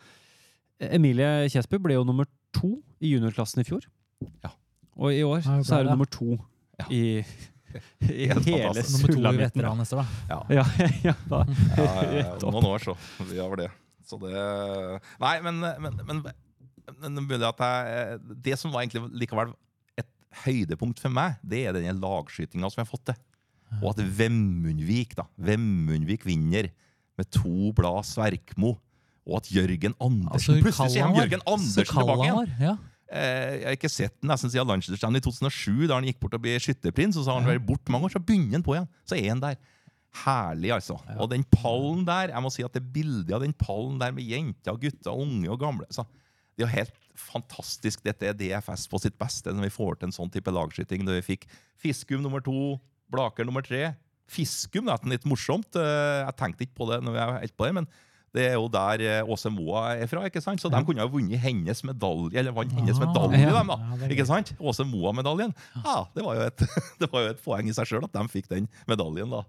[0.81, 2.25] Emilie Kjesbu ble jo nummer
[2.57, 3.85] to i juniorklassen i fjor.
[4.43, 4.49] Ja.
[4.97, 6.37] Og i år Ja, så er hun nummer to
[6.81, 6.87] Ja.
[6.89, 7.21] i,
[8.01, 8.97] i Helt hele sulamitten.
[8.97, 9.85] nummer to i veteran.
[10.31, 10.39] Ja.
[10.49, 10.65] Ja,
[11.05, 11.43] ja, da.
[11.77, 12.97] Ja, ja, ja, noen år, så.
[13.29, 13.71] Vi har vel det.
[14.09, 14.33] Så det
[15.21, 16.23] Nei, men, men, men,
[17.05, 19.53] men det, at jeg, det som var egentlig likevel
[20.01, 20.09] et
[20.43, 23.21] høydepunkt for meg, det er denne lagskytinga som jeg har fått til.
[23.79, 26.69] Og at Vemundvik da, Vemundvik vinner
[27.19, 28.75] med to blad Sverkmo.
[29.29, 32.55] Og at Jørgen Andersen Plutselig ser han Jørgen Andersen tilbake igjen!
[32.59, 32.77] Ja.
[33.11, 36.37] Eh, jeg har ikke sett den nesten siden landslagsstevnet i 2007, da han gikk bort
[36.37, 37.19] og ble skytterprins.
[37.19, 38.89] Og så har han vært bort mange år, så begynner han på igjen.
[39.07, 39.59] Så er han der.
[40.23, 40.97] Herlig, altså.
[41.23, 44.27] Og den pallen der, jeg må si at det bildet av den pallen der med
[44.27, 46.03] jenter, gutter, unge og gamle så
[46.51, 48.01] Det er jo helt fantastisk.
[48.03, 51.05] Dette er DFS på sitt beste når vi får til en sånn type lagskyting.
[51.07, 51.47] Da vi fikk
[51.79, 52.75] Fiskum nummer to,
[53.11, 53.91] Blaker nummer tre.
[54.31, 55.75] Fiskum det er litt morsomt.
[55.75, 57.87] Eh, Jeg tenkte ikke på det når jeg helt på det, men
[58.31, 60.21] det er jo der eh, Åse Moa er fra.
[60.29, 60.61] ikke sant?
[60.63, 63.51] Så de kunne ha vunnet hennes medalje, eller vant hennes Ah, medalje, ja.
[63.57, 64.07] dem da.
[64.07, 64.53] Ikke sant?
[64.59, 65.51] Åse Moa-medaljen.
[65.83, 66.63] Ja, det var, jo et,
[67.01, 69.43] det var jo et poeng i seg sjøl at de fikk den medaljen da,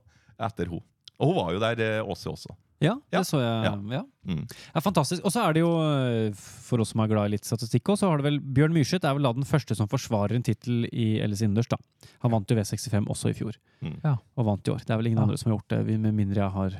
[0.49, 0.83] etter henne.
[1.23, 2.57] Og hun var jo der, eh, Åse også.
[2.83, 3.23] Ja, det Ja.
[3.23, 3.65] så jeg.
[3.65, 3.75] Ja.
[3.99, 4.03] Ja.
[4.27, 4.47] Mm.
[4.75, 5.25] Ja, fantastisk.
[5.25, 8.05] Og så er det jo, øh, for oss som er glad i litt statistikk også,
[8.05, 10.87] så har det vel Bjørn Myrseth er vel da den første som forsvarer en tittel
[10.93, 11.69] i LS innendørs.
[11.69, 11.77] da.
[12.23, 14.01] Han vant jo V65 også i fjor, Mm.
[14.05, 14.17] Ja.
[14.37, 14.79] og vant i år.
[14.85, 15.23] Det er vel ingen Ja.
[15.25, 16.71] andre som har gjort det, med mindre jeg har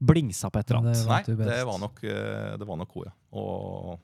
[0.00, 1.06] blingsa på et eller annet.
[1.08, 3.12] Nei, det var nok, eh, det var nok hun, ja.
[3.32, 3.98] Og,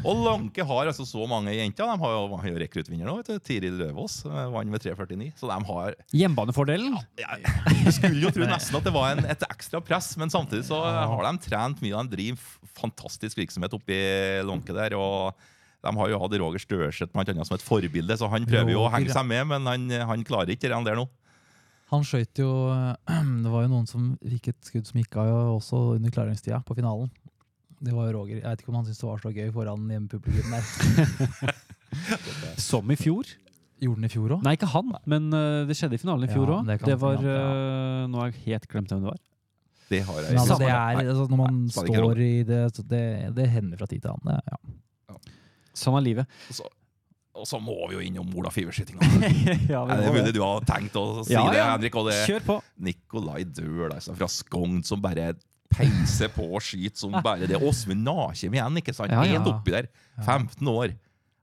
[0.00, 1.84] og Lanke har altså så mange jenter.
[1.84, 3.18] De har jo, har jo rekruttvinner nå.
[3.20, 3.42] vet du.
[3.44, 5.28] Tiril Løvaas eh, vant med 3,49.
[5.36, 6.96] Så de har Hjemmebanefordelen?
[7.20, 7.36] ja,
[7.84, 10.80] Du skulle jo tro nesten at det var en, et ekstra press, men samtidig så
[10.80, 12.04] har de trent mye.
[12.08, 14.00] De driver fantastisk virksomhet oppi
[14.48, 14.96] Lanke der.
[14.96, 15.36] og
[15.82, 18.84] de har jo hatt Roger Størseth blant annet som et forbilde, så han prøver jo
[18.84, 21.08] å henge seg med, men han, han klarer ikke det der nå.
[21.92, 22.48] Han skøyt jo
[23.44, 26.62] Det var jo noen som fikk et skudd som gikk av jo også under klaringstida
[26.64, 27.10] på finalen.
[27.82, 28.38] Det var jo Roger.
[28.38, 31.54] Jeg vet ikke om han syntes det var så gøy foran hjemmepublikum der.
[32.70, 33.26] Som i fjor?
[33.82, 34.44] Gjorde den i fjor òg?
[34.46, 36.68] Nei, ikke han, men uh, det skjedde i finalen i fjor Ja, òg.
[36.68, 39.18] det det, var eh, Nå har jeg helt glemt hvem det var.
[39.90, 42.84] Det har jeg Men altså, det er, altså, når man Nei, står i det, så
[42.86, 43.02] det
[43.36, 44.54] Det hender fra tid til annen.
[44.54, 45.18] Ja.
[45.82, 46.38] Sånn er livet.
[46.54, 46.68] Så,
[47.34, 49.02] og så må vi jo innom Ola Fiverskytinga.
[49.74, 51.70] ja, Er det mulig du har tenkt å si Ja, det, ja.
[51.74, 51.98] Henrik?
[51.98, 52.58] Og det Kjør på!
[52.86, 55.32] Nikolai Døhl altså, fra Skogn som bare
[55.76, 57.58] peiser på og skyter som bare det.
[57.62, 59.12] Åsmund Nakjem igjen, ikke sant?
[59.12, 59.38] Ja, ja.
[59.38, 59.88] Helt oppi der.
[60.26, 60.94] 15 år.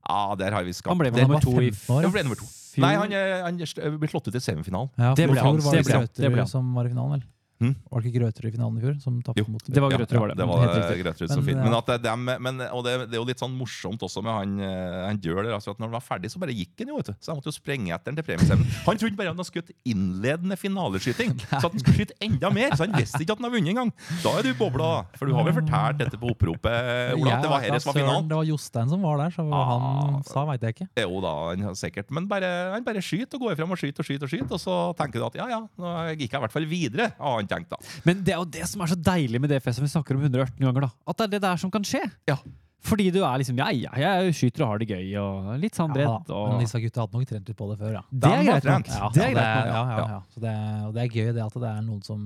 [0.10, 2.24] Ja, der har vi skapt Han ble vel nummer to i 15 år, Ja, ble
[2.26, 2.48] nummer to.
[2.80, 3.12] Nei, han,
[3.44, 3.58] han
[4.00, 4.90] ble slått ut i semifinalen.
[4.98, 7.28] Ja, Det ble fjor han, det det ble det ble som var i finalen, vel?
[7.60, 7.74] Hm?
[7.92, 10.16] Var det ikke Grøterud i finalen i fjor som tapte Jo, mot det var Grøterud,
[10.16, 10.36] ja, var det.
[10.40, 11.02] det var Helt.
[11.04, 11.60] Grøterud Men, så fint.
[11.60, 14.24] Men, at det, er dem, men og det, det er jo litt sånn morsomt også
[14.24, 15.50] med han, eh, han Døhl.
[15.52, 17.00] Altså at når han var ferdig, så bare gikk han jo.
[17.02, 17.18] vet du.
[17.20, 18.70] Så jeg måtte jo sprenge etter han til premiestemmen.
[18.88, 22.78] Han trodde bare han hadde skutt innledende finaleskyting, så at han skulle skyte enda mer.
[22.80, 23.92] Så han visste ikke at han hadde vunnet engang.
[24.24, 24.90] Da er du bobla.
[25.20, 28.00] For du har vel fortalt dette på oppropet, Ola, at det var Jeg som var
[28.00, 28.32] finalen?
[28.32, 29.76] Det var Jostein som var der, så hva Ah.
[29.76, 30.90] han sa, veit jeg ikke.
[31.04, 32.10] Jo da, han sikkert.
[32.16, 34.64] Men bare, han bare skyter og går frem og skyter og skyter, og skyter, og
[34.64, 37.70] så tenker du at ja, ja, nå gikk jeg i hvert fall videre, han tenkt
[37.74, 37.78] da.
[38.08, 40.24] Men det er jo det som er så deilig med DFS som vi snakker om
[40.26, 40.92] 118 ganger, da.
[41.10, 42.02] At det er det der som kan skje.
[42.30, 42.38] Ja.
[42.80, 45.92] Fordi du er liksom Ja, ja, jeg skyter og har det gøy, og litt sånn
[45.96, 46.30] redd.
[46.32, 48.04] Og Men disse gutta hadde nok trent litt på det før, ja.
[48.10, 48.88] det er greit nok.
[48.94, 49.74] Ja, Det er greit nok.
[49.74, 50.20] ja, ja, Ja.
[50.32, 50.54] Så det,
[50.88, 52.22] og det er gøy det at det er noen som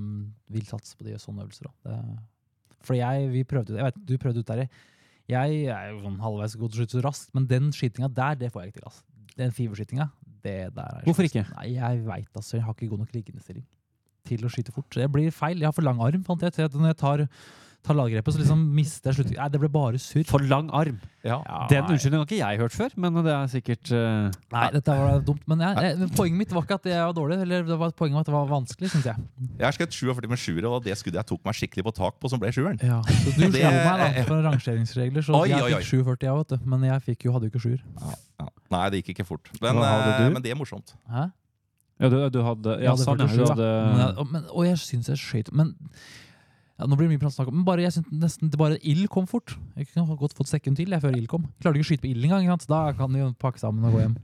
[0.54, 1.66] vil satse på de sånne øvelser.
[1.72, 2.18] òg.
[2.84, 4.68] For jeg, vi prøvde, jeg vet, du prøvde ut der.
[5.26, 8.34] Jeg er jo sånn halvveis god til å skyte så raskt, men den skytinga der,
[8.36, 8.88] det får jeg ikke til.
[8.92, 9.02] Altså.
[9.40, 10.10] Den fiberskytinga,
[10.44, 11.46] det der er Hvorfor ikke?
[11.56, 12.58] Nei, jeg veit altså.
[12.58, 13.64] Jeg har ikke god nok liggendestilling
[14.28, 14.88] til å skyte fort.
[14.94, 15.60] Det blir feil.
[15.60, 16.68] Jeg har for lang arm, fant jeg til.
[16.68, 17.22] at Når jeg tar,
[17.84, 19.32] tar laggrepet, så liksom mister jeg slutt...
[19.36, 20.24] Nei, det ble bare surr.
[20.28, 20.96] For lang arm.
[21.24, 21.38] Ja,
[21.70, 24.30] Den unnskyldningen har ikke jeg hørt før, men det er sikkert uh...
[24.54, 25.44] Nei, dette var dumt.
[25.50, 28.18] Men jeg, jeg, poenget mitt var ikke at jeg var dårlig, eller det var poenget
[28.18, 29.28] var at det var vanskelig, syns jeg.
[29.60, 32.18] Jeg har skutt 47 med sjuer, og det skuddet jeg tok meg skikkelig på tak
[32.20, 32.80] på, som ble sjueren.
[32.80, 36.28] Ja, så du Det- slo meg da, for rangeringsregler, så Oi, jeg oi, fikk 47,
[36.28, 36.68] jeg, vet du.
[36.74, 37.84] Men jeg fikk jo, hadde jo ikke sjuer.
[38.00, 38.48] Ja.
[38.74, 39.52] Nei, det gikk ikke fort.
[39.60, 40.96] Men, eh, men det er morsomt.
[41.12, 41.28] Hæ?
[42.02, 42.96] Ja, du, du hadde Ja, ja.
[42.98, 45.68] 47, Du hadde Men, og, men, og jeg syns jeg skøyt Men
[46.74, 48.80] ja, Nå blir det mye prat snakk om Men bare, jeg synes nesten det bare
[48.82, 49.52] ild kom fort.
[49.78, 51.44] Jeg kunne ha godt fått sekund til jeg, før ild kom.
[51.62, 52.64] Klarte ikke å skyte på ild engang.
[52.66, 54.16] Da kan de jo pakke sammen og gå hjem.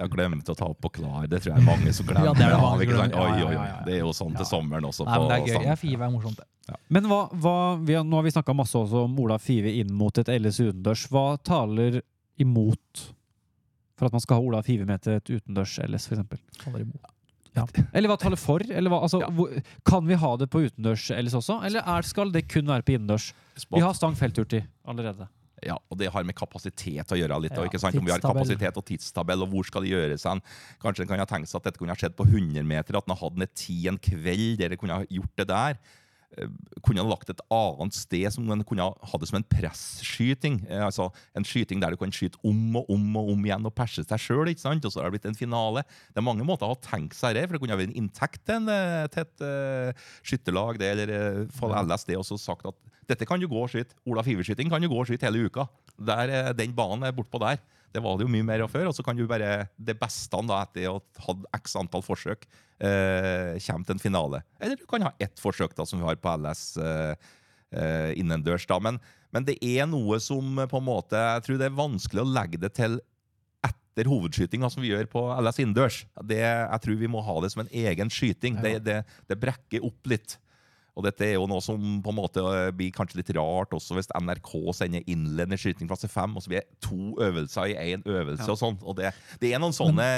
[0.00, 1.28] Jeg glemte å ta opp på klar.
[1.30, 2.26] Det tror jeg er mange som glemmer.
[2.28, 2.90] Ja, det er det mange sant?
[2.90, 3.14] glemmer.
[3.22, 3.54] Oi, oi, oi.
[3.54, 3.78] ja, ja.
[3.86, 5.06] Det er jo sånn til sommeren også.
[5.06, 5.68] Nei, men det er gøy.
[5.70, 6.80] Jeg Five er morsomt, det.
[6.90, 9.94] Men hva, hva vi har, Nå har vi snakka masse også om Ola Five inn
[9.94, 11.06] mot et LS utendørs.
[11.14, 12.00] Hva taler
[12.42, 13.06] imot
[13.96, 16.74] for at man skal ha Ola Five med til et utendørs LS, f.eks.?
[17.56, 17.64] Ja.
[17.96, 18.60] Eller hva taler for?
[18.60, 19.30] Eller hva, altså, Ja.
[19.32, 19.48] hvor,
[19.88, 22.92] kan vi ha det på utendørs LS også, eller er, skal det kun være på
[22.98, 23.30] innendørs?
[23.72, 25.28] Vi har stang feltturti allerede.
[25.64, 27.54] Ja, og det har med kapasitet å gjøre litt.
[27.56, 27.96] Ja, og ikke sant?
[27.96, 30.42] Om vi har kapasitet og tidstabell, og hvor skal det gjøres hen?
[30.82, 33.08] Kanskje en kan ha tenkt seg at dette kunne ha skjedd på 100 meter, at
[33.08, 35.80] en hadde ned ti en kveld, der en kunne ha gjort det der.
[36.34, 36.48] Eh,
[36.84, 40.60] Kunne ha lagt et annet sted som en kunne ha det som en presskyting.
[40.68, 43.74] Eh, Altså En skyting der du kan skyte om og om og om igjen og
[43.74, 45.84] perse seg sjøl, og så har det blitt en finale.
[46.12, 48.42] Det er mange måter å tenke seg det, for det kunne ha vært en inntekt
[48.46, 52.76] til, eh, et uh, skytterlag det, eller uh, for LSD, og så sagt at
[53.08, 53.96] dette kan du gå og skyte.
[54.06, 55.66] Ola Fiverskyting kan du gå og skyte hele uka.
[55.96, 57.62] Der, den banen er bortpå der.
[57.94, 58.90] Det var det jo mye mer av før.
[58.90, 62.46] Og så kan du bare det beste da, etter å ha hatt x antall forsøk,
[62.78, 64.42] eh, kommer til en finale.
[64.60, 67.28] Eller du kan ha ett forsøk, da, som vi har på LS eh,
[67.72, 68.66] eh, innendørs.
[68.68, 68.80] da.
[68.82, 69.00] Men,
[69.34, 72.32] men det er noe som eh, på en måte Jeg tror det er vanskelig å
[72.36, 72.98] legge det til
[73.66, 76.02] etter hovedskytinga som vi gjør på LS innendørs.
[76.28, 78.58] Jeg tror vi må ha det som en egen skyting.
[78.60, 80.36] Det, det, det brekker opp litt.
[80.96, 83.98] Og dette er jo noe som på en måte eh, blir kanskje litt rart også
[83.98, 88.06] hvis NRK sender innledende skyting klasse 5, og så blir det to øvelser i én
[88.08, 88.46] øvelse.
[88.46, 88.54] Ja.
[88.54, 88.86] og sånt.
[88.86, 90.08] Og det, det er noen sånne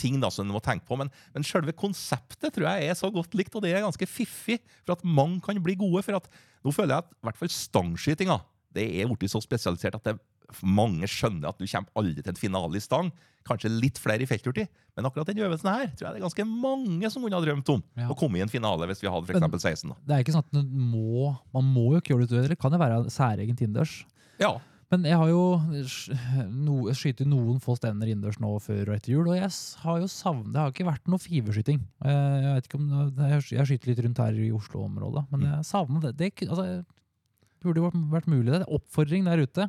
[0.00, 0.96] ting da som en må tenke på.
[1.00, 4.62] Men, men selve konseptet tror jeg er så godt likt, og det er ganske fiffig
[4.80, 6.04] for at mange kan bli gode.
[6.06, 6.30] For at
[6.64, 8.40] nå føler jeg at i hvert fall stangskytinga
[8.74, 10.16] det er blitt så spesialisert at det,
[10.62, 13.12] mange skjønner at du kommer aldri til en finale i stang.
[13.44, 14.62] Kanskje litt flere i feltturti,
[14.96, 17.68] men akkurat den øvelsen her tror jeg det er ganske mange som kunne ha drømt
[17.74, 17.82] om.
[18.00, 18.06] Ja.
[18.08, 19.90] Å komme i en finale hvis vi hadde for eksempel 16.
[19.92, 19.96] da.
[20.08, 22.48] Det er ikke sånn at må, Man må jo ikke gjøre det utover.
[22.54, 23.98] Det kan jo være særegent innendørs.
[24.40, 24.54] Ja,
[24.94, 25.42] Men jeg har jo
[25.90, 26.16] sk-
[26.52, 29.50] no, skyter noen få stevner innendørs nå før og etter jul, og jeg
[29.82, 31.80] har jo savnet Det har ikke vært noe fiverskyting.
[32.04, 36.00] Eh, Jeg vet ikke om jeg skyter litt rundt her i Oslo-området, men jeg savner
[36.04, 36.16] det.
[36.16, 38.46] Det altså, det burde jo vært, vært mulig.
[38.52, 39.68] Det er en oppfordring der ute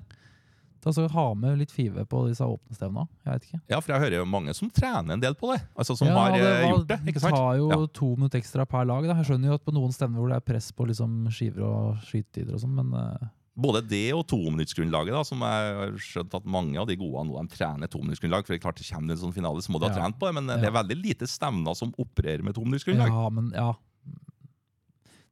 [0.93, 3.07] så ha med litt five på disse åpne stevnene.
[3.25, 3.61] Jeg vet ikke.
[3.69, 5.61] Ja, for jeg hører jo mange som trener en del på det.
[5.77, 6.99] Altså Som Ja, har det eh, var- gjort det.
[7.07, 7.35] ikke sant?
[7.35, 7.85] tar jo Ja.
[7.87, 9.03] to minutter ekstra per lag.
[9.07, 9.13] Da.
[9.15, 11.97] Jeg skjønner jo at på noen stevner hvor det er press på liksom skiver og
[12.05, 13.17] skytetider og sånn, men uh...
[13.57, 17.55] Både det og tominuttsgrunnlaget, som jeg har skjønt at mange av de gode nå de
[17.55, 18.43] trener tominuttsgrunnlag.
[18.45, 20.01] For det er klart det kommer det en sånn finale, så må du ha Ja.
[20.01, 20.33] trent på det.
[20.35, 23.07] Men eh, det er veldig lite stevner som opererer med tominuttsgrunnlag.
[23.07, 23.73] ja, men ja.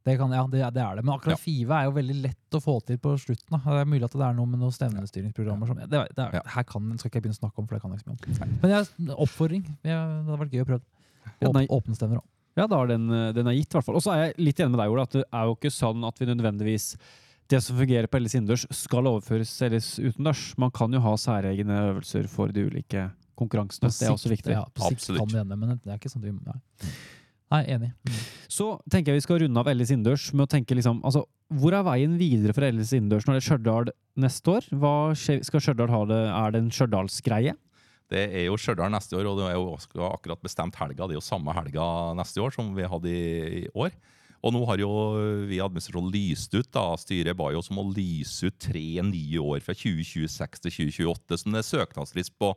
[0.03, 1.03] Det, kan, ja, det, det er det.
[1.07, 1.39] Men akkurat Ja.
[1.39, 3.53] FIVE er jo veldig lett å få til på slutten.
[3.55, 3.59] Da.
[3.63, 6.41] Det er mulig at det er noe med noen stevnestyringsprogrammer som det, det er, Ja.
[6.57, 8.43] Her kan, skal ikke jeg begynne å snakke om, for det kan jeg ikke så
[8.43, 8.59] mye om.
[8.61, 9.63] Men jeg, oppfordring.
[9.63, 10.83] Jeg, det hadde vært gøy å prøve.
[11.39, 11.49] Ja.
[11.49, 12.27] Åp, åpne stevner òg.
[12.59, 13.95] Ja, da er den, eh, den er gitt, i hvert fall.
[13.97, 16.03] Og så er jeg litt enig med deg, Ola, at det er jo ikke sånn
[16.05, 16.91] at vi nødvendigvis
[17.49, 20.43] det som fungerer på Elles innendørs, skal overføres Elles utendørs.
[20.61, 23.07] Man kan jo ha særegne øvelser for de ulike
[23.39, 23.89] konkurransene.
[23.89, 24.53] Det er også viktig.
[24.53, 25.19] Ja, på sikt Absolutt.
[25.23, 26.93] kan vi ende, men det er ikke sånn at vi
[27.53, 27.91] Nei, enig.
[28.07, 28.21] Mm.
[28.49, 31.75] Så tenker jeg vi skal runde av Ellis innendørs med å tenke liksom altså, Hvor
[31.77, 33.91] er veien videre for Ellis innendørs når det er Stjørdal
[34.23, 34.69] neste år?
[34.81, 36.23] Hva skal Stjørdal ha det?
[36.33, 37.53] Er det en Stjørdalsgreie?
[38.13, 41.05] Det er jo Stjørdal neste år, og det er jo også akkurat bestemt helga.
[41.05, 41.85] Det er jo samme helga
[42.17, 43.93] neste år som vi hadde i, i år.
[44.43, 44.89] Og nå har jo
[45.47, 48.99] vi i administrasjonen lyst ut, da, styret ba jo oss om å lyse ut tre
[49.05, 52.51] nye år fra 2026 til 2028, som det er søknadsfrist på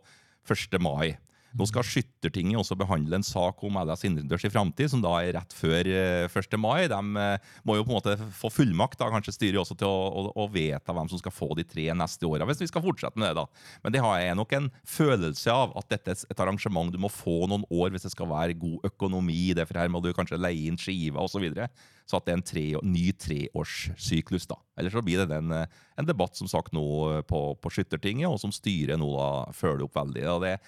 [0.50, 0.80] 1.
[0.82, 1.14] mai.
[1.56, 5.32] Nå skal Skyttertinget også behandle en sak om LS innendørs i framtid, som da er
[5.38, 6.56] rett før eh, 1.
[6.60, 6.84] mai.
[6.92, 10.02] De eh, må jo på en måte få fullmakt, da, kanskje styret også, til å,
[10.20, 13.20] å, å vedta hvem som skal få de tre neste åra, hvis vi skal fortsette
[13.20, 13.40] med det.
[13.40, 13.72] da.
[13.84, 17.12] Men det har jeg nok en følelse av at dette er et arrangement du må
[17.12, 20.12] få noen år hvis det skal være god økonomi i det, for her må du
[20.16, 21.36] kanskje leie inn skiver osv.
[21.36, 21.66] Så, videre.
[22.08, 24.46] så at det er en tre, ny treårssyklus.
[24.48, 24.56] da.
[24.80, 26.86] Ellers så blir det en, eh, en debatt som sagt nå
[27.28, 30.24] på, på Skyttertinget, og som styret nå da følger opp veldig.
[30.32, 30.58] og det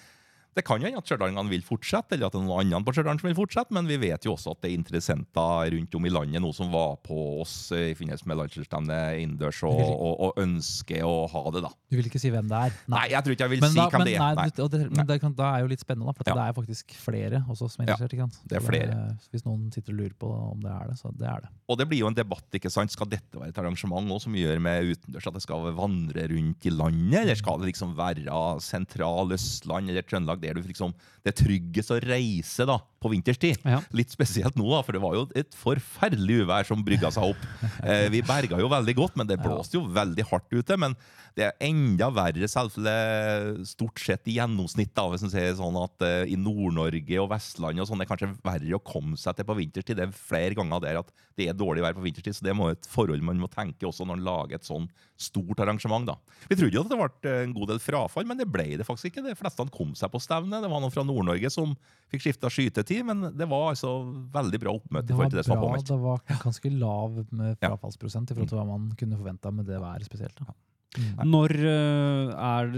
[0.57, 2.93] det kan jo hende at stjørdalingene vil fortsette, eller at det er noen andre på
[2.97, 6.07] Stjørdal som vil fortsette, men vi vet jo også at det er interessenter rundt om
[6.07, 10.41] i landet nå som var på oss i forbindelse med landslagsstevnet innendørs og, og, og
[10.41, 11.71] ønsker å ha det, da.
[11.91, 12.75] Du vil ikke si hvem det er?
[12.91, 14.39] Nei, jeg tror ikke jeg vil Men, si da, hvem men, det er.
[14.39, 14.47] Nei.
[14.57, 16.35] det, men det, kan, da er jo litt spennende, da, for Ja.
[16.39, 18.17] det er faktisk flere også som er interessert.
[18.17, 18.41] ikke sant?
[18.49, 18.91] det er flere.
[18.97, 19.29] flere.
[19.33, 21.53] hvis noen sitter og lurer på om det er det, så det er det.
[21.69, 22.45] Og det blir jo en debatt.
[22.57, 22.93] ikke sant?
[22.93, 26.65] Skal dette være et arrangement nå som gjør med utendørs at det skal vandre rundt
[26.69, 28.27] i landet, eller skal det liksom være
[28.63, 33.61] sentral Østland eller Trøndelag, der du liksom, det er tryggest å reise da, på vinterstid?
[33.67, 33.79] Ja.
[33.95, 37.47] Litt spesielt nå, da, for det var jo et forferdelig uvær som brygga seg opp.
[37.79, 40.75] Eh, vi berga jo veldig godt, men det blåste jo veldig hardt ute.
[40.79, 40.95] Men
[41.37, 46.05] det er enda verre selvfølgelig stort sett i gjennomsnitt, da, hvis man sier sånn at
[46.05, 49.47] eh, i Nord-Norge og Vestlandet og sånn, det er kanskje verre å komme seg til
[49.47, 49.99] på vinterstid.
[49.99, 52.71] Det er flere ganger der at det er dårlig vær på vinterstid, så det må
[52.73, 56.09] et forhold man må tenke også når man lager et sånn stort arrangement.
[56.09, 56.17] da.
[56.49, 59.11] Vi trodde jo at det ble en god del frafall, men det ble det faktisk
[59.11, 59.25] ikke.
[59.29, 60.63] De fleste kom seg på stevnet.
[60.63, 61.75] Det var noen fra Nord-Norge som
[62.09, 63.91] fikk skifta skytetid, men det var altså
[64.33, 65.91] veldig bra oppmøte i Det var, forhold til det som var bra, påmeldt.
[65.91, 69.79] det var ganske lav med frafallsprosent i forhold til hva man kunne forventa med det
[69.83, 70.41] været spesielt.
[70.41, 70.55] Da.
[70.97, 71.29] Mm.
[71.29, 72.71] Når eh, er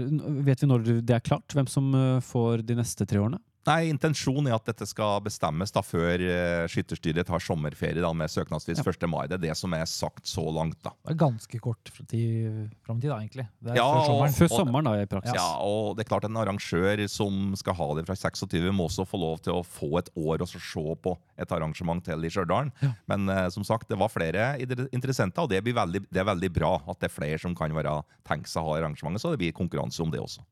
[0.44, 1.54] Vet vi når det er klart?
[1.56, 3.40] Hvem som eh, får de neste tre årene?
[3.62, 8.26] Nei, Intensjonen er at dette skal bestemmes da før uh, skytterstyret tar sommerferie da, med
[8.32, 8.84] søknadsvis Ja.
[8.90, 9.06] 1.
[9.06, 9.28] mai.
[9.30, 10.80] Det er det som er sagt så langt.
[10.82, 10.90] da.
[11.06, 13.46] Det er ganske kort fram til da, egentlig.
[13.62, 14.34] Det er Ja, før og- sommeren.
[14.34, 15.34] Før sommeren, da, i praksis.
[15.38, 19.06] Ja, og det er klart En arrangør som skal ha det fra 26, må også
[19.06, 22.28] få lov til å få et år og så se på et arrangement til i
[22.30, 22.72] Stjørdal.
[22.82, 22.92] Ja.
[23.06, 26.24] Men uh, som sagt, det var flere inter- interessenter, og det, blir veldig, det er
[26.34, 29.30] veldig bra at det er flere som kan være tenke seg å ha arrangementet, så
[29.30, 30.42] det blir konkurranse om det også.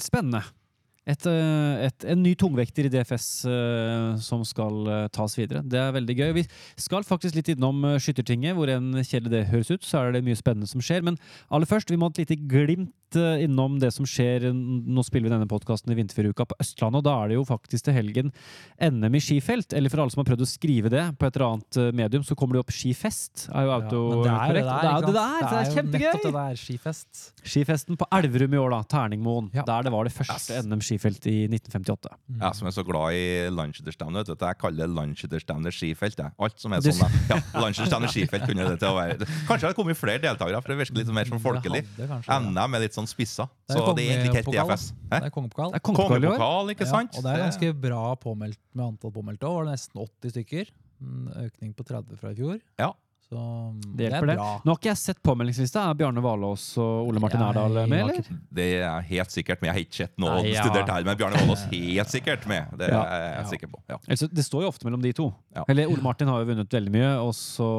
[0.00, 0.42] Spennende.
[1.10, 5.64] Et, eh, et, en ny tungvekter i DFS eh, som skal eh, tas videre.
[5.66, 6.30] Det er veldig gøy.
[6.38, 6.46] Vi
[6.80, 10.38] skal faktisk litt innom Skyttertinget, hvor enn kjedelig det høres ut, så er det mye
[10.38, 11.04] spennende som skjer.
[11.06, 11.18] Men
[11.50, 14.44] aller først, vi må ha et lite glimt innom det som skjer.
[14.54, 17.88] Nå spiller vi denne podkasten i vinterferieuka på Østlandet, og da er det jo faktisk
[17.88, 18.30] til helgen
[18.78, 19.74] NM i skifelt.
[19.74, 22.36] Eller for alle som har prøvd å skrive det på et eller annet medium, så
[22.38, 23.48] kommer det opp skifest.
[23.50, 24.30] Er jo Ja, er autokorrekt.
[24.30, 24.60] der.
[24.60, 25.40] det er jo det der!
[25.40, 26.22] Det er kjempegøy!
[26.22, 26.60] det der.
[26.60, 27.24] Skifest.
[27.42, 28.80] Skifesten på Elverum i år, da.
[28.94, 29.50] Terningmoen.
[29.58, 29.66] Ja.
[29.66, 32.12] Der det var det første NM skifelt i 1958.
[32.28, 32.40] Mm.
[32.42, 36.18] Jeg som er så glad i vet du, jeg kaller landsskytterstevne skifelt.
[36.18, 36.32] jeg.
[36.38, 37.16] Alt som er sånn.
[37.30, 39.18] Ja, landsskytterstevne skifelt kunne det til å være.
[39.48, 41.82] Kanskje det hadde kommet flere deltakere, for det virker litt mer som folkelig.
[41.96, 42.08] Det.
[42.28, 44.86] NM er litt sånn spissa, så det er egentlig ikke helt DFS.
[45.10, 45.74] Det er kongepokal.
[45.74, 46.38] Det er kongepokal i år.
[46.38, 47.14] Kongepokal, ikke sant?
[47.14, 49.50] Ja, og det er ganske bra påmeldt med antall påmeldte.
[49.50, 50.74] Var det nesten 80 stykker.
[51.00, 52.58] En økning på 30 fra i fjor.
[52.80, 52.92] Ja.
[53.30, 54.44] Så mm, Det det, hjelper er det.
[54.66, 55.84] Nå har ikke jeg sett påmeldingslista.
[55.86, 58.30] Er Bjarne Valås og Ole Martin Erdal med, eller?
[58.58, 59.68] Det er helt sikkert, med.
[59.70, 60.64] jeg har ikke sett noe Nei, ja.
[60.66, 61.06] studert her.
[61.06, 62.72] Men Bjarne Valås helt sikkert med.
[62.80, 63.04] Det er Ja.
[63.06, 63.44] jeg Ja.
[63.52, 63.78] sikker på.
[63.88, 64.00] Ja.
[64.10, 65.28] Altså, det står jo ofte mellom de to.
[65.54, 65.62] Ja.
[65.68, 67.70] Eller Ole Martin har jo vunnet veldig mye, og så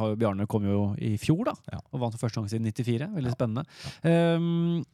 [0.00, 1.54] har jo Bjarne kommet jo i fjor, da.
[1.70, 1.78] Ja.
[1.92, 3.12] Og vant for første gang siden 94.
[3.12, 3.36] Veldig Ja.
[3.36, 3.66] spennende.
[4.02, 4.84] Um,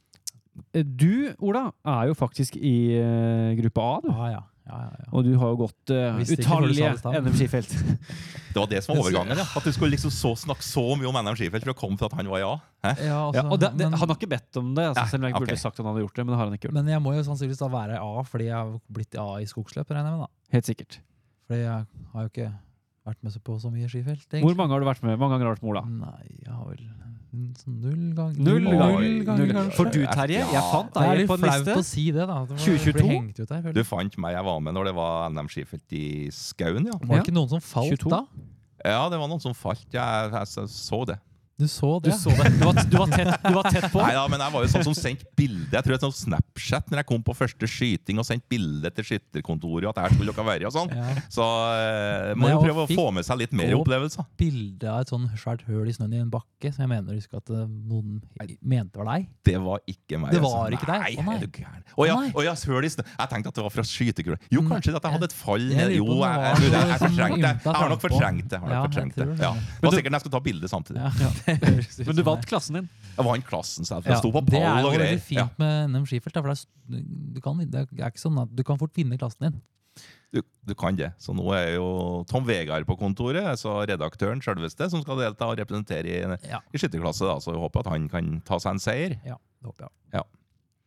[0.75, 4.09] du, Ola, er jo faktisk i uh, gruppe A, du.
[4.11, 4.41] Ja, ja.
[4.67, 5.07] Ja, ja, ja.
[5.17, 7.21] Og du har jo gått uh, utallige det.
[7.25, 7.71] NM skifelt.
[8.51, 9.41] Det var det som var overgangen.
[9.41, 9.45] Ja.
[9.57, 12.07] At du skulle liksom så, snakke så mye om NM Skifelt for å komme til
[12.09, 12.51] at han var ja.
[12.83, 15.35] Altså, Ja, og det, det, han har ikke bedt om det, altså, selv om jeg
[15.35, 16.25] ikke burde sagt at han hadde gjort det.
[16.25, 16.77] Men det har han ikke gjort.
[16.77, 19.95] men jeg må jo sannsynligvis da være A fordi jeg har blitt A i skogsløp,
[19.95, 20.27] regner jeg med.
[20.27, 20.55] da.
[20.57, 20.99] Helt sikkert.
[21.47, 22.51] Fordi jeg har jo ikke
[23.11, 24.39] vært med så på så mye skifelt.
[24.43, 25.17] Hvor mange har du vært med?
[25.17, 25.85] Mange ganger har du vært med Ola?
[25.89, 26.85] Nei, jeg har vel
[27.31, 28.39] null ganger.
[28.43, 29.23] Null ganger.
[29.23, 29.53] ganger, Null.
[29.55, 29.75] kanskje.
[29.77, 31.75] For du, Terje, jeg fant Det er deg på en liste.
[31.79, 32.39] å si det, da.
[32.49, 32.93] Det 2022?
[32.97, 35.47] bli hengt ut her, føler Du fant meg, jeg var med når det var NM
[35.53, 36.97] Skifelt i Skauen, ja.
[36.99, 38.09] Var det ikke noen som falt 22?
[38.11, 38.21] da?
[38.83, 39.85] Ja, det var noen som falt.
[39.93, 41.19] Jeg, jeg så det.
[41.61, 42.17] Du så Du det?
[42.19, 42.49] så det.
[42.57, 44.01] Du var, du var, tett, du var tett på.
[44.01, 45.69] Nei da, men jeg var jo sånn som sendte bilde.
[45.75, 48.91] Jeg tror det er sånn Snapchat når jeg kom på første skyting og sendte bilde
[48.97, 49.89] til skytterkontoret.
[49.91, 50.95] At her skulle dere være og sånn.
[50.95, 51.25] Ja.
[51.31, 54.25] Så uh, må jo prøve å få med seg litt mer opplevelser.
[54.41, 57.41] Bilde av et sånn svært høl i snøen i en bakke, som jeg mener husker
[57.41, 58.19] at eh, noen
[58.61, 59.29] mente var deg.
[59.45, 60.33] Det var ikke meg.
[60.33, 60.51] Det altså.
[60.55, 61.21] var ikke deg?
[61.21, 61.85] Nei, er du gæren.
[61.91, 63.09] Å ja, oh, ja, høl i snøen.
[63.11, 64.39] Jeg tenkte at det var fra skytekula.
[64.51, 65.93] Jo, Mm, kanskje at jeg hadde et fall ned.
[65.95, 67.53] Jo, jeg, det jeg, jeg, jeg, fortrengte det.
[67.65, 68.57] Jeg har nok fortrengt det.
[68.57, 69.27] Jeg har nok fortrengt det.
[69.27, 69.37] det.
[69.41, 69.51] Ja.
[69.55, 71.01] Det var sikkert når jeg skulle ta bilde samtidig.
[71.01, 72.89] Ja, Men du vant klassen din.
[73.17, 74.03] Jeg vant klassen selv.
[74.05, 75.47] for Ja, Jeg sto på det er jo og veldig fint Ja.
[75.59, 76.33] med NM Skifelt.
[76.37, 77.03] For det er,
[77.35, 79.61] du kan, det er ikke sånn at du kan fort vinne klassen din.
[80.31, 81.09] Du, du kan det.
[81.19, 85.57] Så nå er jo Tom Vegard på kontoret, altså redaktøren selveste, som skal delta og
[85.59, 87.27] representere i, Ja, i skytterklasse.
[87.27, 87.35] Da.
[87.43, 89.17] Så jeg håper at han kan ta seg en seier.
[89.27, 90.23] ja det håper jeg.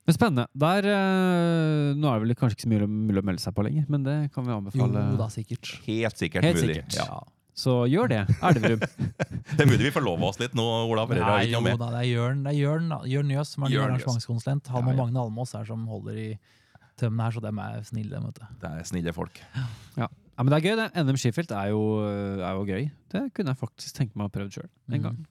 [0.04, 0.42] Men Spennende.
[0.52, 3.64] Der, eh, nå er det vel kanskje ikke så mye mulig å melde seg på
[3.64, 5.04] lenger, men det kan vi Jo anbefale.
[5.16, 5.70] da, sikkert.
[5.86, 6.74] Helt sikkert Helt mulig.
[6.82, 6.98] sikkert.
[6.98, 7.22] Ja.
[7.54, 8.22] Så gjør det.
[8.42, 8.80] Elverum.
[9.58, 11.04] Det burde vi forlove oss litt nå, Ola.
[11.06, 12.88] For dere har Nei, jo da, det er Jørn, det er Jørn.
[13.06, 14.70] Jørn Jøs som er ny arrangementskonsulent.
[14.74, 14.98] Han Ja, og.
[14.98, 16.28] Magne Almås er som holder i
[16.98, 18.22] tømmene her, så dem er snille.
[18.24, 18.46] Vet du.
[18.64, 19.38] Det er snille folk.
[19.98, 20.08] Ja,
[20.42, 20.88] men det er gøy, det.
[21.06, 22.90] NM Skiffelt er, jo- er jo gøy.
[23.14, 25.02] Det kunne jeg faktisk tenke meg å prøve sjøl en gang.
[25.14, 25.22] gang.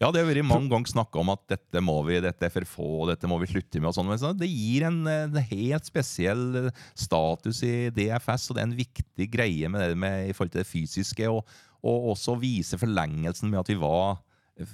[0.00, 2.66] Ja, det har vært mange ganger snakka om at dette må vi, dette er for
[2.68, 3.90] få, dette må vi slutte med.
[3.90, 8.62] og sånn, men Det gir en, en helt spesiell eh, status i DFS, og det
[8.62, 11.28] er en viktig greie med det med, i forhold til det fysiske.
[11.28, 11.44] Og,
[11.84, 14.18] og også vise forlengelsen med at vi var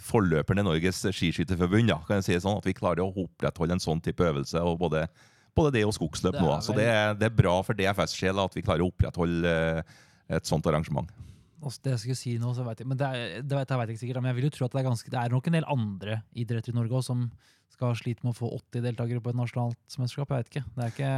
[0.07, 1.91] forløperen i Norges skiskytterforbund.
[1.93, 4.63] Ja, kan jeg si sånn, At vi klarer å opprettholde en sånn type øvelse.
[4.63, 5.07] og både,
[5.55, 6.57] både det og skogsløp Det nå.
[6.63, 9.97] Så det er, det er bra for DFS-sjela at vi klarer å opprettholde eh,
[10.39, 11.11] et sånt arrangement.
[11.63, 13.81] Altså, det jeg skulle si nå, så vet jeg, men det, er, det vet jeg
[13.81, 15.47] vet ikke sikkert, men jeg vil jo tro at det er, ganske, det er nok
[15.49, 17.23] en del andre idretter i Norge også, som
[17.77, 20.33] skal slite med å få 80 deltakere på et nasjonalt mesterskap.
[20.33, 20.65] Jeg vet ikke.
[20.77, 21.15] Det er ikke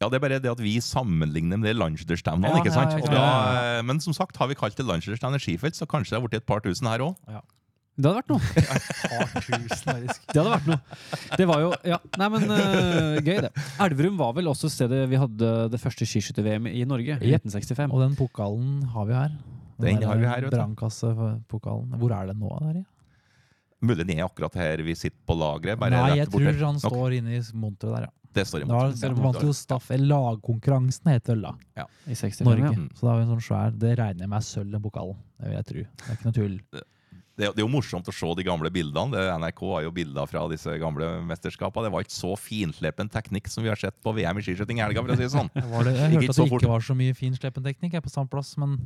[0.00, 2.52] Ja, Det er bare det at vi sammenligner med det landsdelsstevnene.
[2.52, 2.94] Ja, ikke sant?
[2.94, 5.88] ja, Og ja, da, eh, Men som sagt, har vi kalt det landsdelsstevne skifelt, så
[5.88, 7.16] kanskje det har blitt et par tusen her òg.
[8.00, 8.40] Det hadde vært noe.
[9.12, 10.06] par tusen.
[10.08, 10.80] Det hadde vært noe.
[11.36, 13.50] Det var jo Ja, nei, men uh, gøy, det.
[13.82, 17.44] Elverum var vel også stedet vi hadde det første skiskytter-VM i Norge, i Jep.
[17.44, 17.92] 1965.
[17.92, 19.34] Og den pokalen har vi her.
[19.80, 20.48] Den har vi her.
[20.50, 21.98] Brannkassepokalen.
[22.00, 22.52] Hvor er den nå?
[22.60, 22.86] Der, ja?
[23.80, 25.80] Mulig den er akkurat her vi sitter på lageret.
[25.80, 26.82] Nei, rett jeg tror han Nok.
[26.84, 28.14] står inne i monteret der, ja.
[28.32, 29.02] Det står Da monteret.
[29.16, 31.54] har- vant jo Staff Lagkonkurransen het øl da.
[32.06, 32.62] I 65, Norge.
[32.62, 32.70] ja.
[32.76, 32.90] Mm.
[32.94, 35.16] Så da har vi en sånn svær Det regner jeg med er sølv, den pokalen.
[35.40, 35.82] Det vil jeg tro.
[35.96, 36.60] Det er ikke noe tull.
[36.70, 36.84] Det,
[37.56, 39.10] det er jo morsomt å se de gamle bildene.
[39.16, 41.88] Det, NRK har jo bilder fra disse gamle mesterskapene.
[41.88, 44.84] Det var ikke så finslepen teknikk som vi har sett på VM i skiskyting i
[44.84, 45.00] helga.
[45.00, 45.48] for å si det sånn.
[45.72, 48.28] Var det, jeg hørte at det ikke var så mye finslepen teknikk jeg, på samme
[48.28, 48.76] plass, men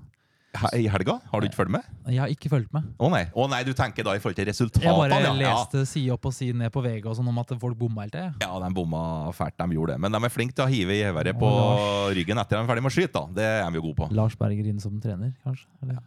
[0.78, 1.16] I helga?
[1.32, 1.82] Har du ikke fulgt med?
[2.06, 2.84] jeg har ikke fulgt med.
[3.00, 3.24] Å nei.
[3.34, 4.86] Å nei, du tenker da i forhold til resultatene?
[4.86, 5.32] Jeg bare ja.
[5.34, 5.54] Ja.
[5.58, 8.14] leste side opp og side ned på VG og sånn om at folk bomma hele
[8.14, 8.34] tida.
[8.44, 10.00] Ja, de bomma fælt, de gjorde det.
[10.04, 12.14] Men de er flinke til å hive i geværet på Lars.
[12.14, 13.12] ryggen etter de er ferdig med å skyte.
[13.12, 13.26] da.
[13.40, 14.08] Det er de jo gode på.
[14.14, 15.66] Lars Berger inn som trener, kanskje?
[15.82, 15.98] Eller?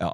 [0.00, 0.12] Ja.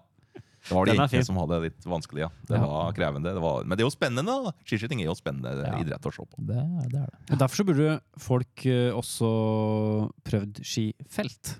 [0.68, 2.20] Det var de Den jentene som hadde det litt vanskelig.
[2.26, 2.28] ja.
[2.48, 2.66] Det Ja.
[2.66, 3.30] var krevende.
[3.32, 3.62] Det var...
[3.64, 4.34] Men det er jo spennende.
[4.44, 4.52] da.
[4.66, 5.78] Skiskyting er jo spennende Ja.
[5.78, 6.44] idrett å se på.
[6.44, 7.18] Det, er- det er det.
[7.30, 9.30] Men Derfor så burde folk eh, også
[10.28, 11.54] prøvd skifelt.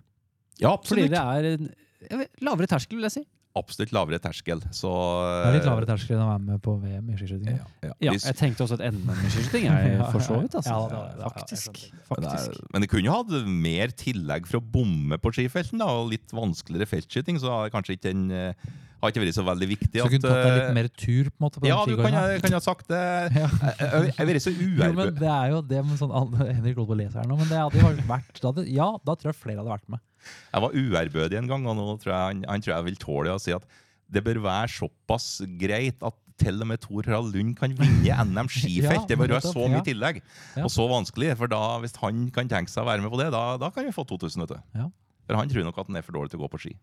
[0.60, 1.08] Ja, absolutt.
[1.08, 3.24] Fordi det er en vet, lavere terskel, vil jeg si.
[3.58, 4.60] Absolutt lavere terskel.
[4.76, 7.56] Så Det er litt lavere terskel enn å være med på VM i skiskyting.
[7.56, 7.94] Ja, ja.
[8.06, 10.74] Ja, jeg tenkte også at NM i skiskyting er for så vidt, altså.
[10.76, 11.30] ja, det det.
[11.32, 11.80] Faktisk.
[11.88, 12.50] Men det, faktisk.
[12.60, 13.32] er, men det kunne jo hatt
[13.66, 15.80] mer tillegg for å bomme på skifelten.
[15.82, 18.68] da, og Litt vanskeligere feltskyting, så har kanskje ikke den eh,
[19.02, 19.94] har ikke vært så veldig viktig.
[19.96, 21.96] Så du kunne tatt deg litt eh, mer tur på en måte på Ja, du
[21.98, 23.02] kan, ha- kan ha sagt det.
[23.42, 23.48] Ja.
[23.48, 25.18] Jeg jeg- jeg har vært så uærbødig.
[25.18, 26.14] det er jo det med sånn
[26.60, 28.88] Henrik holdt på å lese her nå, men det hadde jo vært da hadde, Ja,
[29.02, 30.04] da tror jeg flere hadde vært med.
[30.52, 33.34] Jeg var uærbødig en gang, og nå tror jeg han, han tror jeg vil tåle
[33.34, 33.66] å si at
[34.08, 38.48] det bør være såpass greit at til og med Tor Harald Lund kan vinne NM
[38.54, 39.02] skifelt.
[39.02, 39.86] Ja, det bør være så mye ja.
[39.88, 40.62] tillegg Ja.
[40.64, 41.32] og så vanskelig.
[41.40, 43.88] For da, hvis han kan tenke seg å være med på det, da, da kan
[43.88, 44.44] vi få 2000.
[44.46, 44.78] vet du.
[44.78, 44.86] Ja.
[45.28, 46.76] For han tror nok at han er for dårlig til å gå på ski.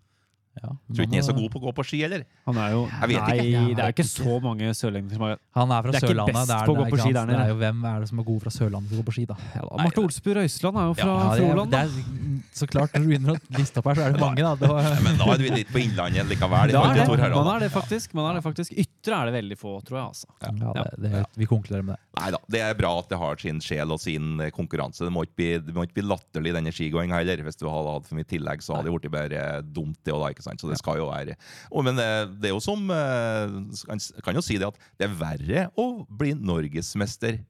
[0.56, 2.22] Ja, Tror ikke han er så god på å gå på ski heller.
[2.48, 3.64] Han er jo Jeg vet Nei, ikke.
[3.76, 6.36] det er ikke så mange sørlendinger som har Han er fra Det er ikke Sørlandet.
[6.38, 7.36] best det er, på å gå det, på ski der nede.
[7.36, 9.16] det er jo Hvem er det som er god fra Sørlandet til å gå på
[9.18, 9.36] ski, da?
[9.56, 11.72] ja, da, Marte Olsbu Røiseland er jo fra Ja, det, Froland.
[11.76, 11.84] det da.
[11.84, 14.56] er, så klart, når du begynner å liste opp her, så er det mange, da.
[14.56, 16.72] Det var, Men da er vi litt på Innlandet likevel.
[16.72, 18.14] Da er det, man er det faktisk.
[18.16, 18.72] Man er det faktisk.
[18.80, 20.08] Ytre er det veldig få, tror jeg.
[20.08, 20.28] altså.
[20.40, 22.02] ja, det, det, er- Vi konkluderer med det.
[22.16, 25.04] Nei da, det er bra at det har sin sjel og sin eh, konkurranse.
[25.04, 27.44] Det må ikke bli, det må ikke bli latterlig denne skigåinga heller.
[27.44, 30.00] Hvis du hadde hatt for mye tillegg, så hadde det blitt bare dumt.
[30.06, 30.62] det også da, ikke sant?
[30.62, 31.36] Så det skal jo være
[31.72, 32.08] og, Men det,
[32.42, 33.58] det er jo som eh,
[33.90, 37.42] kan, kan jo si det at det er verre å bli norgesmester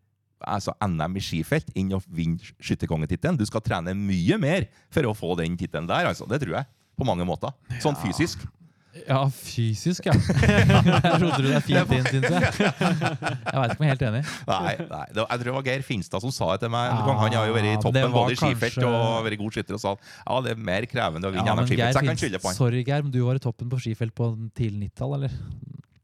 [0.46, 3.38] altså NM i skifelt enn å vinne skytterkongetittelen.
[3.40, 6.28] Du skal trene mye mer for å få den tittelen der, altså.
[6.30, 6.70] Det tror jeg.
[6.96, 7.52] På mange måter.
[7.84, 8.46] Sånn fysisk.
[9.04, 10.14] Ja, fysisk, ja.
[10.16, 12.41] jeg trodde du det er fint inn, syns jeg.
[12.56, 14.22] Jeg veit ikke om jeg er helt enig.
[14.48, 15.02] Nei, nei.
[15.12, 16.88] Jeg tror det var Geir Finstad som sa det til meg.
[16.93, 19.78] Ja, han har jo vært i toppen både i skifelt kanskje- og vært god skytter
[19.78, 21.91] og sa ja, det er mer krevende å vinne Ja, skifelt.
[21.98, 22.58] Så jeg kan skylde på han.
[22.58, 25.36] Sorry, Geir, men du var i toppen på skifelt på tidlig 90-tall, eller?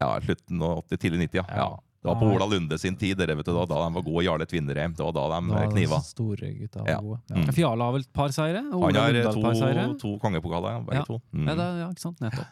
[0.02, 1.46] Ja, slutten og opp til tidlig 90, ja.
[1.62, 1.70] Ja.
[2.02, 2.08] Ja.
[2.08, 3.16] Det var på Ola Lunde sin tid.
[3.16, 4.24] Dere, vet du, da de var gode.
[4.26, 4.92] Jarle Tvinnerheim.
[4.98, 6.00] Det var da de Da var kniva.
[6.02, 7.00] store gutta var Ja.
[7.00, 7.20] gode.
[7.30, 7.44] Mm.
[7.46, 7.52] Ja.
[7.52, 8.62] Fiala har vel et par seire?
[8.62, 9.86] Han har seire.
[9.94, 11.04] to, to kongepokaler, begge Ja.
[11.04, 11.20] to.
[11.32, 11.46] Mm.
[11.46, 12.20] Ja, det ja, ikke sant?
[12.20, 12.46] Nettopp.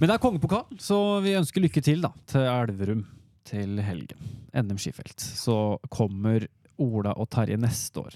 [0.00, 3.04] Men det er kongepokal, så vi ønsker lykke til da, til Elverum
[3.44, 4.16] til helgen.
[4.54, 5.18] NM skifelt.
[5.20, 6.46] Så kommer
[6.78, 8.14] Ola og Terje neste år.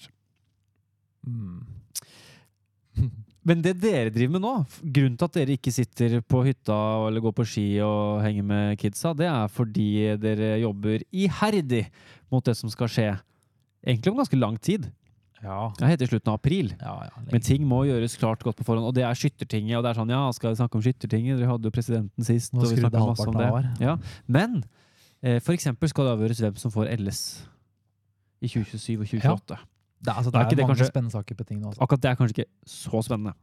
[1.26, 1.66] Mm.
[3.46, 6.76] Men det dere driver med nå, grunnen til at dere ikke sitter på hytta
[7.06, 11.84] eller går på ski og henger med kidsa, det er fordi dere jobber iherdig
[12.32, 13.10] mot det som skal skje
[13.86, 14.88] egentlig om ganske lang tid.
[15.44, 15.68] Ja.
[15.78, 16.72] Det heter slutten av april.
[16.80, 19.76] Ja, ja, Men ting må gjøres klart godt på forhånd, og det er Skyttertinget.
[19.78, 21.38] Og det er sånn, ja, skal vi snakke om Skyttertinget?
[21.38, 22.54] Dere hadde jo presidenten sist.
[22.56, 23.50] Nå og vi snakket masse om det.
[23.84, 23.94] Ja.
[24.26, 24.58] Men
[25.22, 27.22] eh, for eksempel skal det avgjøres hvem som får LS
[28.42, 29.60] i 2027 og 2028.
[30.06, 31.72] Det, altså, Er det er, mange kanskje- spennende saker på ting nå.
[31.72, 31.82] Altså.
[31.82, 33.34] Akkurat det er kanskje ikke så spennende.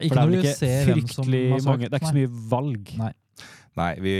[0.00, 2.12] Ikke For det er vel du ikke ser hvem som fryktelig mange Det er ikke
[2.12, 2.92] så mye valg.
[3.00, 3.12] Nei.
[3.76, 4.12] Nei, vi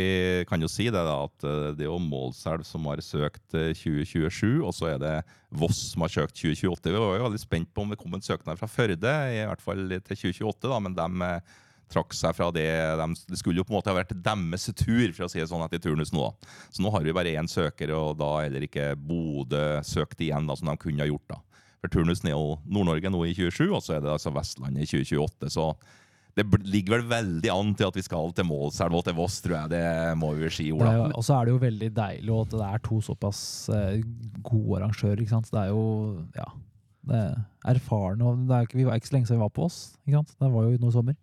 [0.51, 3.71] kan jo si det da, at eh, det er jo Målselv som har søkt eh,
[3.73, 5.13] 2027, og så er det
[5.57, 6.93] Voss som har søkt 2028.
[6.93, 9.65] Vi var jo veldig spent på om det kom en søknad fra Førde, i hvert
[9.65, 11.57] fall til 2028, da, men de eh,
[11.93, 12.67] trakk seg fra det.
[13.01, 15.49] De, det skulle jo på en måte ha vært deres tur, for å si det
[15.51, 16.31] sånn, etter turnus nå.
[16.71, 20.57] Så nå har vi bare én søker, og da heller ikke Bodø søkt igjen, da,
[20.59, 21.29] som de kunne ha gjort.
[21.37, 21.43] da.
[21.83, 24.91] For turnusen er jo Nord-Norge nå i 27, og så er det altså Vestlandet i
[24.91, 25.53] 2028.
[25.55, 25.71] så
[26.37, 29.55] det ligger vel veldig an til at vi skal til Målselv og til Voss, tror
[29.57, 29.71] jeg.
[29.73, 31.07] Det må vi si, Ola.
[31.17, 33.41] Og så er det jo veldig deilig at det er to såpass
[33.73, 34.03] eh,
[34.45, 35.23] gode arrangører.
[35.23, 35.49] ikke sant?
[35.49, 35.87] Det er jo
[36.37, 36.49] ja,
[37.09, 38.21] det er erfarne.
[38.21, 39.79] og det er Vi var ikke så lenge siden vi var på oss.
[40.05, 40.37] ikke sant?
[40.37, 41.17] Det var jo nå i sommer.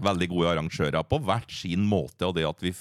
[0.00, 2.28] Veldig gode arrangører på hvert sin måte.
[2.28, 2.72] Og det at vi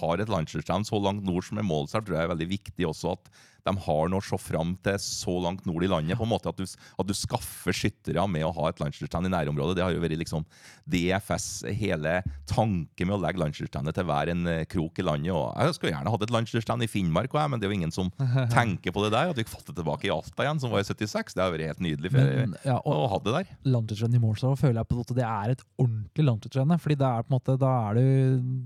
[0.00, 3.14] har et landslagsstevne så langt nord som er målet, tror jeg er veldig viktig også.
[3.16, 3.30] At
[3.68, 6.18] de har noe å se fram til så langt nord i landet.
[6.18, 9.34] på en måte At du, at du skaffer skyttere med å ha et landslagsstevne i
[9.34, 9.78] nærområdet.
[9.78, 10.46] Det har jo vært liksom
[10.88, 11.48] DFS
[11.78, 15.32] hele tanken med å legge landslagsstevne til hver en eh, krok i landet.
[15.34, 17.94] Og jeg skulle gjerne hatt et landslagsstevne i Finnmark, også, men det er jo ingen
[17.94, 18.12] som
[18.56, 19.32] tenker på det der.
[19.32, 21.36] At vi fått det tilbake i Alta igjen, som var i 76.
[21.36, 22.12] Det har vært helt nydelig.
[22.14, 23.52] Men, ja, å ha det der.
[23.68, 26.76] Landslagsrenn i Målstad føler jeg på at det er et ordentlig landslagsrenn.
[26.82, 28.06] fordi det er på en måte, da er du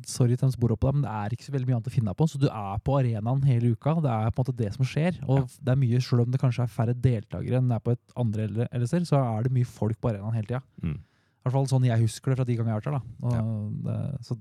[0.09, 1.91] Sorry til dem som bor oppå deg, men det er ikke så veldig mye annet
[1.91, 2.27] å finne på.
[2.29, 3.97] Så du er på arenaen hele uka.
[4.03, 5.21] Det er på en måte det som skjer.
[5.27, 7.97] Og det er mye, selv om det kanskje er færre deltakere enn det er på
[7.97, 10.63] et andre LSR, så er det mye folk på arenaen hele tida.
[10.85, 10.99] Mm.
[10.99, 13.39] I hvert fall sånn jeg husker det fra de gangene jeg har vært der.
[13.43, 14.37] Og det, så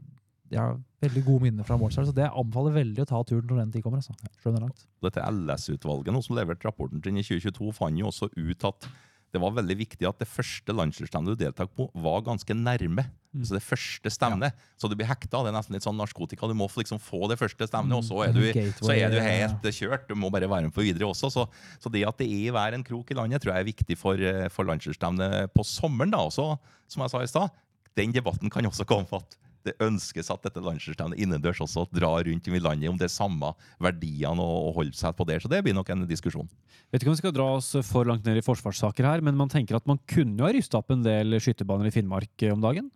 [0.51, 3.61] jeg har veldig gode minner fra Målstad, så det anbefaler veldig å ta turen når
[3.61, 4.01] den tid kommer.
[4.03, 4.13] altså.
[4.41, 4.83] Selv om det er langt.
[5.07, 8.89] Dette LS-utvalget som leverte rapporten sin i 2022, fant jo også ut at
[9.31, 13.05] det var veldig viktig at det første landslagsstevnet du deltok på, var ganske nærme.
[13.31, 13.45] Mm.
[13.47, 14.57] Så det første stevnet.
[14.75, 15.39] Så du blir hekta.
[15.45, 16.49] Det er nesten litt sånn narkotika.
[16.51, 18.41] Du må liksom få det første stevnet, og så er, Mm.
[18.41, 20.07] du, så er du helt kjørt.
[20.09, 21.31] Du må bare være med på videre også.
[21.31, 21.47] Så,
[21.79, 23.97] så det at det er i hver en krok i landet, tror jeg er viktig
[23.97, 26.11] for, eh, for landslagsstevnet på sommeren.
[26.11, 26.57] da, også,
[26.91, 27.49] Som jeg sa i stad,
[27.95, 29.37] den debatten kan også komme at
[29.67, 33.53] det ønskes at dette landslagsstevnet innendørs også drar rundt i landet, om det er samme
[33.81, 35.41] verdiene og, og holder seg på det.
[35.43, 36.49] Så det blir nok en diskusjon.
[36.91, 39.51] Vet ikke om vi skal dra oss for langt ned i forsvarssaker her, men man
[39.51, 42.63] tenker at man kunne jo ha rysta opp en del skytterbaner i Finnmark eh, om
[42.63, 42.89] dagen.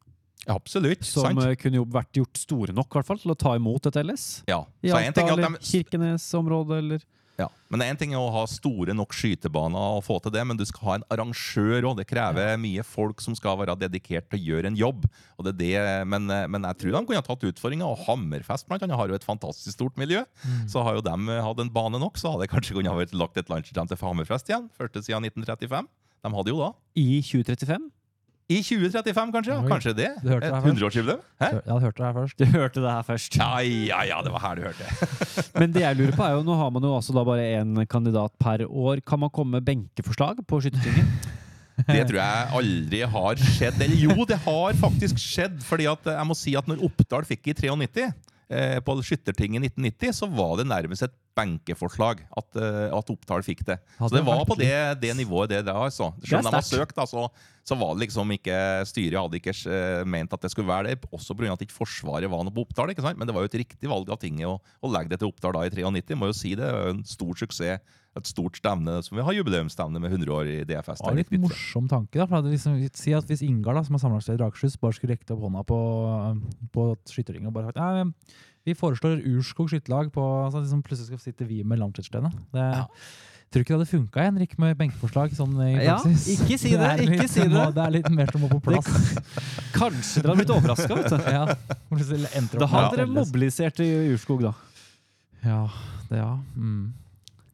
[0.46, 1.06] Ja, Absolutt.
[1.08, 1.44] Som sant?
[1.46, 4.26] eh, kunne jo vært gjort store nok hvert fall, til å ta imot et LS.
[4.52, 4.64] Ja.
[4.86, 7.06] I Alta er eller de, Kirkenes-området eller
[7.40, 7.48] ja.
[7.74, 10.64] Men en ting er å ha store nok skytebaner og få til det, men du
[10.68, 11.98] skal ha en arrangør òg.
[12.00, 15.04] Det krever mye folk som skal være dedikert til å gjøre en jobb.
[15.36, 15.74] Og det det,
[16.08, 17.90] men, men jeg tror de kunne ha tatt utfordringa.
[17.90, 20.24] Og Hammerfest blant annet, har jo et fantastisk stort miljø.
[20.46, 20.64] Mm.
[20.72, 23.42] Så har jo de hatt en bane nok, så hadde kanskje kunnet ha vært lagt
[23.42, 24.72] et landslagsstevne til Hammerfest igjen.
[24.80, 25.92] Første siden 1935.
[26.26, 26.72] De hadde jo da.
[26.98, 27.92] i 2035.
[28.46, 29.54] I 2035, kanskje?
[29.56, 29.62] ja.
[29.66, 30.10] Kanskje det?
[30.22, 30.78] Du hørte det Et her først.
[30.78, 31.22] 100-årsjubileum?
[31.42, 31.48] Hæ?
[31.56, 32.36] Jeg hadde det her først.
[32.38, 33.38] Du hørte det her først.
[33.40, 35.46] Ja, ja, ja, det var her du hørte det.
[35.60, 37.80] Men det jeg lurer på er jo, nå har man jo altså da bare én
[37.90, 39.02] kandidat per år.
[39.08, 41.32] Kan man komme med benkeforslag på Skyttertinget?
[41.90, 43.82] Det tror jeg aldri har skjedd.
[43.84, 45.58] Eller jo, det har faktisk skjedd.
[45.66, 48.06] fordi at jeg må si at når Oppdal fikk i 93,
[48.50, 53.44] eh, på Skyttertinget i 1990, så var det nærmest et benkeforslag at, eh, at Oppdal
[53.46, 53.78] fikk det.
[54.00, 56.12] Hadde Så det var på det, det nivået det der, altså.
[56.24, 57.28] Selv om de har søkt, da, så,
[57.68, 61.12] så var det liksom ikke Styret hadde ikke eh, ment at det skulle være det,
[61.12, 61.52] også pga.
[61.54, 62.94] at ikke Forsvaret var noe på Oppdal.
[62.94, 63.20] ikke sant?
[63.20, 65.60] Men det var jo et riktig valg av tinget å, å legge det til Oppdal
[65.60, 66.20] da i 93.
[66.20, 68.02] Må jo si det er jo en stor suksess.
[68.16, 71.02] Et stort stevne som vi har jubileumsstevne med 100 år i DFS.
[71.02, 72.16] Det var litt morsom tanke.
[72.22, 74.96] da, for at liksom, Si at hvis Ingar, da, som er samlagsleder i Akershus, bare
[74.96, 75.80] skulle rekte opp hånda på,
[76.72, 78.08] på skytterringen og bare sagt «Nei,
[78.66, 82.32] vi foreslår Urskog skytterlag på så liksom Plutselig skal sitte vi med langtidsstevne.
[82.56, 82.70] Det,
[83.54, 86.26] Tror ikke det hadde funka, Henrik, med benkeforslag sånn i Ja, praksis?
[86.34, 87.68] ikke si det, er ikke litt, si det.
[87.78, 88.90] Det er litt mer som må på plass.
[89.76, 91.30] Kanskje dere hadde blitt overraska, vet du.
[91.38, 91.46] ja.
[91.96, 94.52] Det Da hadde dere mobilisert i Urskog, da.
[95.46, 95.62] Ja,
[96.10, 96.34] det, ja.
[96.58, 96.90] Mm.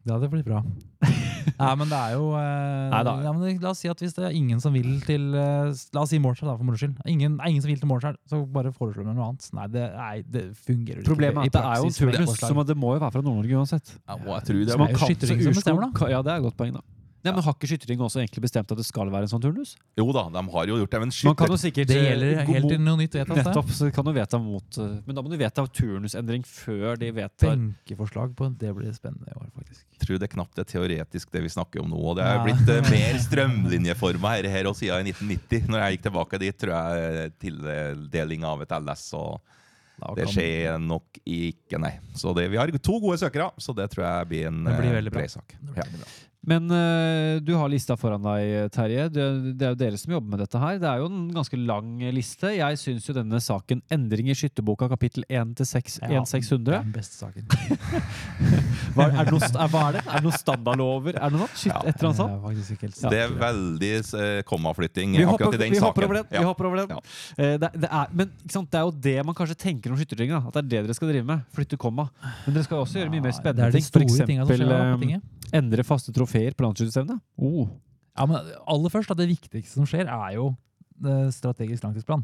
[0.06, 0.64] Det hadde blitt bra.
[1.62, 3.14] Nei, men det er jo eh, Neida.
[3.26, 6.04] ja, men La oss si at hvis det er ingen som vil til eh, La
[6.04, 6.96] oss si Mortal, da, for moro skyld.
[7.10, 9.48] Ingen, er ingen som vil til Mortal, så bare foreslår vi noe annet.
[9.58, 12.40] Nei, det, nei, det fungerer ikke Problemet er i at det er jo praksis turnus,
[12.42, 13.94] så man- det må jo være fra Nord-Norge uansett.
[14.08, 16.34] Ja, må jeg tror det Så er man jo kan, som bestemmer, kan- Ja, det
[16.34, 16.86] er et godt poeng, da.
[17.22, 19.76] Nei, men Har ikke Skyttering også egentlig bestemt at det skal være en sånn turnus?
[20.00, 21.02] Jo da, de har jo gjort det.
[21.04, 23.42] Men Man kan jo sikkert Det eh, gjelder helt til noe nytt vedtas.
[23.42, 27.12] Nettopp, så kan du vedta mot eh, Men da må du vedta turnusendring før de
[27.14, 29.86] vedtar Benkeforslag på det blir spennende i år, faktisk.
[30.02, 32.00] tror det knapt er teoretisk, det vi snakker om nå.
[32.02, 32.44] Og det er Ja.
[32.48, 35.70] blitt eh, mer strømlinjeforma her, her og siden i 1990.
[35.70, 39.40] Når jeg gikk tilbake dit, tror jeg tildeling av et LS og
[40.18, 41.94] Det skjer nok ikke, nei.
[42.18, 44.98] Så det, vi har to gode søkere, så det tror jeg blir en Det blir
[44.98, 45.22] veldig bra.
[45.22, 45.54] bred sak.
[45.62, 46.10] Det blir Ja.
[46.42, 49.04] Men uh, du har lista foran deg, Terje.
[49.14, 49.26] Det,
[49.60, 50.80] det er jo dere som jobber med dette her.
[50.82, 52.50] Det er jo en ganske lang liste.
[52.58, 56.80] Jeg syns jo denne saken 'Endring i skytterboka', kapittel 1 til 6, Ja, Det 1600
[56.80, 57.46] er den beste saken.
[58.96, 60.02] hva, er, det noe, er, hva er det?
[60.08, 61.20] Er det noen standardlover?
[61.20, 61.62] Er det noe sånt?
[61.62, 61.84] Skyt, Ja.
[61.86, 62.32] et eller annet sånt?
[62.32, 63.12] Er Ja.
[63.14, 65.88] Det er veldig uh, kommaflytting Vi akkurat hopper, i den vi saken.
[65.92, 66.26] hopper den.
[66.32, 66.40] Ja.
[66.40, 66.90] Vi hopper over den.
[66.90, 67.02] Ja.
[67.38, 68.72] Eh, det, det er, men ikke sant?
[68.72, 70.42] det er jo det man kanskje tenker om skytterringen.
[70.42, 71.46] At det er det dere skal drive med.
[71.54, 72.10] Flytte komma.
[72.48, 73.94] Men dere skal også gjøre mye mer Det spennende er de ting.
[73.94, 75.22] For eksempel
[75.56, 77.22] endre faste trofeer på landsskytterstevnet.
[77.38, 77.70] Oh.
[78.18, 80.52] Ja, men aller først, da, det viktigste som skjer, er jo
[81.04, 82.24] eh, strategisk langtidsplan.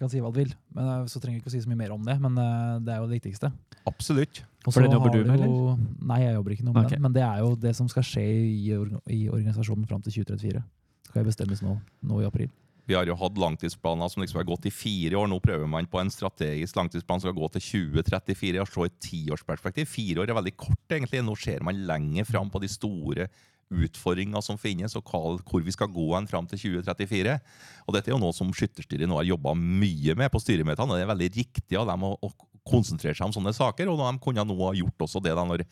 [0.00, 1.70] Du kan si hva du vil, men eh, så trenger vi ikke å si så
[1.70, 2.16] mye mer om det.
[2.22, 3.52] Men eh, det er jo det viktigste.
[3.88, 4.42] Absolutt.
[4.68, 5.76] For den jobber du med, jo-
[6.08, 6.96] Nei, jeg jobber ikke noe med okay.
[6.96, 7.04] den.
[7.06, 8.72] Men det er jo det som skal skje i,
[9.12, 10.64] i organisasjonen fram til 2034.
[11.10, 12.50] Skal jeg bestemmes nå, nå i april.
[12.90, 15.28] Vi har jo hatt langtidsplaner som liksom har gått i fire år.
[15.30, 17.62] Nå prøver man på en strategisk langtidsplan som skal gå til
[17.94, 19.86] 2034 og se i tiårsperspektiv.
[19.86, 21.22] Fire år er veldig kort, egentlig.
[21.22, 23.28] Nå ser man lenger fram på de store
[23.70, 27.36] utfordringer som finnes, og hvor vi skal gå hen fram til 2034.
[27.86, 30.98] Og Dette er jo noe som Skytterstyret nå har jobba mye med på styremøtene.
[30.98, 32.32] Det er veldig riktig av dem å, å
[32.66, 33.86] konsentrere seg om sånne saker.
[33.86, 35.62] og De kunne nå ha gjort også det da når,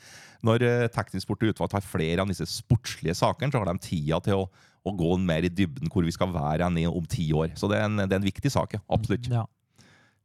[0.46, 4.44] når eh, teknisk utvalg tar flere av disse sportslige sakene, så har de tida til
[4.44, 4.48] å,
[4.88, 7.54] å gå mer i dybden hvor vi skal være hen om ti år.
[7.58, 8.84] Så det er en, det er en viktig sak, ja.
[8.92, 9.28] absolutt.
[9.32, 9.44] Ja.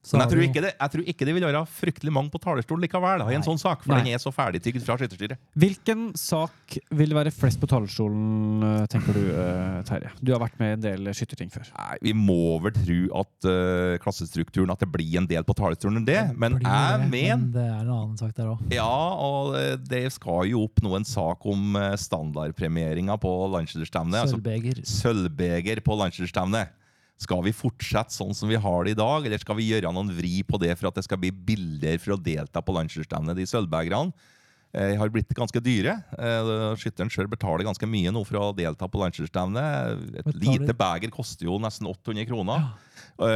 [0.04, 2.39] Så Men jeg tror, ikke det, jeg tror ikke det vil være fryktelig mange på
[2.43, 3.47] talerstolen likevel da, i en Nei.
[3.47, 4.01] sånn sak, for Nei.
[4.04, 5.39] den er så ferdigtygd fra Skytterstyret.
[5.56, 10.12] Hvilken sak vil være flest på talerstolen, eh, tenker du, eh, Terje?
[10.20, 11.72] Du har vært med i en del skytterting før.
[11.78, 16.01] Nei, Vi må vel tro at uh, klassestrukturen At det blir en del på talerstolen
[16.01, 16.20] enn det.
[16.36, 18.60] Men jeg mener det er en annen sak der òg.
[18.76, 19.56] Ja, og
[19.88, 24.26] det skal jo opp nå en sak om standardpremieringa på landslagsstevnet.
[24.26, 24.84] Altså Sølvbeger.
[24.84, 26.76] sølvbeger på landslagsstevnet.
[27.24, 30.11] Skal vi fortsette sånn som vi har det i dag, eller skal vi gjøre noen
[30.17, 33.38] vri på det for at det skal bli billigere for å delta på landslagsstevnet?
[33.39, 34.11] De sølvbegerne
[34.74, 35.91] Jeg har blitt ganske dyre.
[36.17, 36.47] Eh,
[36.82, 40.01] Skytteren sjøl betaler ganske mye nå for å delta på landslagsstevnet.
[40.17, 42.57] Et Betaler- lite beger koster jo nesten 800 kroner.
[42.57, 43.28] Ja.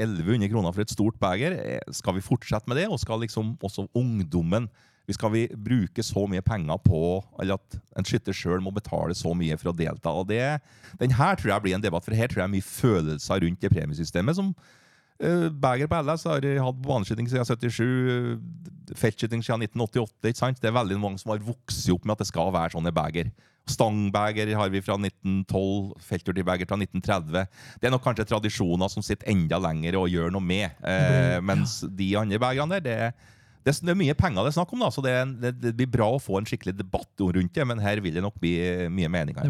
[0.00, 1.52] 1100 kroner for et stort beger.
[1.60, 4.70] Eh, Skal vi fortsette med det, og skal liksom også ungdommen
[5.16, 7.00] skal vi bruke så mye penger på
[7.40, 10.12] eller at en skytter sjøl må betale så mye for å delta?
[10.12, 10.60] og det,
[11.00, 13.60] Den her tror jeg blir en debatt, for her tror jeg er mye følelser rundt
[13.60, 14.36] det premiesystemet.
[14.36, 20.28] som uh, Beger på LS har hatt baneskyting siden 77, uh, feltskyting siden 1988.
[20.28, 20.60] ikke sant?
[20.62, 23.32] Det er veldig mange som har vokst opp med at det skal være sånne beger.
[23.70, 27.46] Stangbeger har vi fra 1912, felthurtigbeger fra 1930.
[27.80, 30.80] Det er nok kanskje tradisjoner som sitter enda lenger og gjør noe med.
[30.82, 33.36] Eh, mens de andre begerne der, det er
[33.66, 36.06] det er, mye penger det er snakk om, da, så det, det, det blir bra
[36.14, 37.66] å få en skikkelig debatt rundt det.
[37.68, 38.54] Men her vil det nok bli
[38.92, 39.44] mye meninger.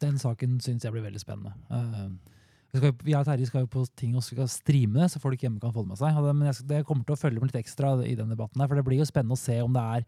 [0.00, 1.52] Den saken syns jeg blir veldig spennende.
[1.68, 2.08] Uh,
[2.72, 5.44] vi, skal, vi og Terje skal jo på ting og skal streame det, så folk
[5.44, 6.20] hjemme kan få det med seg.
[6.30, 8.62] Men jeg, det kommer til å følge med litt ekstra i den debatten.
[8.62, 10.06] her, For det blir jo spennende å se om det er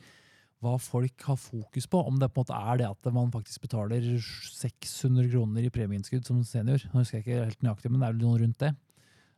[0.65, 2.01] hva folk har fokus på.
[2.09, 6.25] Om det på en måte er det at man faktisk betaler 600 kroner i premieinnskudd
[6.25, 6.81] som senior.
[6.93, 8.73] Nå husker jeg ikke helt nøyaktig, men det er vel noe rundt det.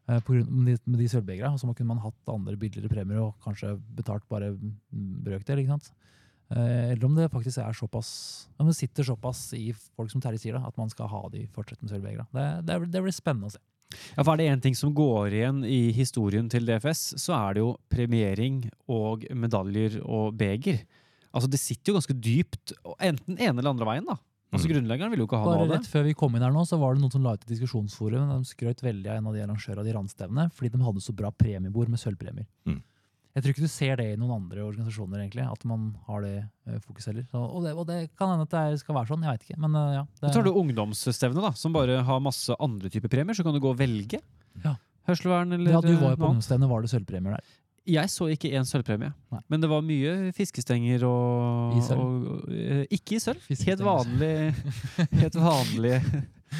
[0.09, 1.52] Eh, med de, de sølvbegera.
[1.52, 4.52] Og så kunne man hatt andre billigere premier og kanskje betalt bare
[4.90, 5.62] brøkdel.
[5.62, 5.92] ikke sant?
[6.50, 10.38] Eh, Eller om det faktisk er såpass Om det sitter såpass i folk som Terje
[10.38, 12.26] sier, da, at man skal ha de fortsatt med sølvbegera.
[12.32, 13.62] Det, det, det blir spennende å se.
[14.16, 17.54] Ja, for Er det én ting som går igjen i historien til DFS, så er
[17.54, 20.80] det jo premiering og medaljer og beger.
[21.30, 24.09] Altså Det sitter jo ganske dypt, enten ene eller andre veien.
[24.09, 24.16] da.
[24.55, 24.72] Altså Mm.
[24.76, 25.78] Grunnleggeren ville jo ikke ha Bare noe av det.
[25.80, 27.51] rett før vi kom inn her nå, så var det noen som la ut et
[27.51, 28.28] diskusjonsforum.
[28.30, 31.14] De skrøt veldig av en av de arrangørene av de randstevnene, fordi de hadde så
[31.16, 32.47] bra premiebord med sølvpremier.
[32.64, 32.78] Mm.
[33.36, 36.36] Jeg tror ikke du ser det i noen andre organisasjoner, egentlig, at man har det
[36.70, 37.26] uh, fokus heller.
[37.28, 39.59] Så, og, det, og det kan hende at det skal være sånn, jeg veit ikke.
[39.61, 40.05] Men eh, ja.
[40.22, 43.36] Det, Tar du ungdomsstevne, da, som bare har masse andre typer premier.
[43.36, 44.22] Så kan du gå og velge.
[44.64, 44.76] Ja.
[45.11, 47.44] Hørselvern eller ja, du var jo på ungdomsstevne, var det sølvpremier der.
[47.87, 49.41] Jeg så ikke én sølvpremie, Nei.
[49.53, 52.01] men det var mye fiskestenger og, I sølv?
[52.03, 53.39] og eh, Ikke i sølv.
[53.47, 53.84] Helt Fiskestenger.
[53.87, 54.32] vanlig
[55.22, 56.01] Helt vanlige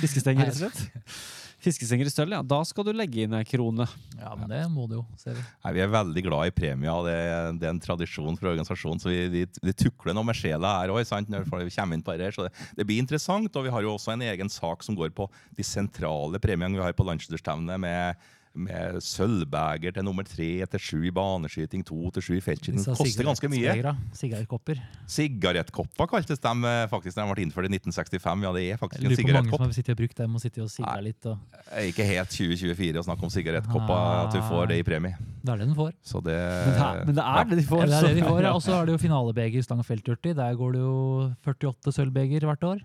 [0.01, 1.27] fiskestenger, rett og slett.
[1.67, 2.43] Fiskestenger i sølv, ja.
[2.47, 3.87] Da skal du legge inn ei krone.
[4.21, 5.43] Ja, men det må du jo, ser vi.
[5.65, 7.01] Nei, Vi er veldig glad i premier.
[7.09, 7.17] Det,
[7.59, 9.03] det er en tradisjon for organisasjonen.
[9.03, 11.03] Så vi, vi, vi tukler noe med sjela her òg,
[11.33, 12.37] når vi kommer inn på det her.
[12.37, 13.51] Så det, det blir interessant.
[13.59, 15.27] Og vi har jo også en egen sak som går på
[15.59, 20.99] de sentrale premiene vi har på landsdelsstevnet, med, med sølvbeger til nummer tre til sju
[21.09, 22.83] i baneskyting, to til sju i feltskyting.
[22.97, 23.75] Koster ganske mye.
[24.17, 24.81] Sigarettkopper.
[25.11, 28.45] Sigarettkopper kaltes de eh, faktisk da de ble innført i 1965.
[28.47, 29.27] Ja, det er faktisk Jeg sigarettkopp.
[29.27, 31.05] lurer på mange som har sittet og brukt dem og sittet og sigla Nei.
[31.09, 31.27] litt.
[31.27, 35.17] Og ikke helt 2024 å snakke om sigarettkopper, at du får det i premie.
[35.43, 35.93] det er det den får.
[36.03, 37.85] Så det, Men det er, men det, er det de får.
[37.85, 38.51] Ja, det er det de får, får.
[38.57, 40.35] Og så er det jo finalebeger stang og felthurtig.
[40.37, 40.97] Der går det jo
[41.47, 42.83] 48 sølvbeger hvert år.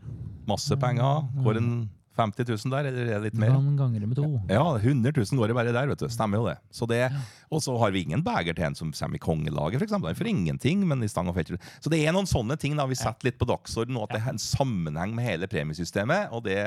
[0.49, 1.25] Masse penger.
[1.45, 1.71] Går en
[2.17, 3.53] 50 000 der, eller er det litt mer?
[3.55, 4.27] kan ganger det med to.
[4.51, 6.09] Ja, 100 000 går det bare der, vet du.
[6.11, 6.57] Stemmer jo det.
[6.73, 7.05] Så det
[7.51, 9.95] og så har vi ingen beger til en som kommer i kongelaget, f.eks.
[9.95, 11.59] Han får ingenting, men i stang og fetter.
[11.83, 14.21] Så det er noen sånne ting da vi setter litt på dagsorden, og at det
[14.21, 16.31] er en sammenheng med hele premiesystemet.
[16.35, 16.59] Og det,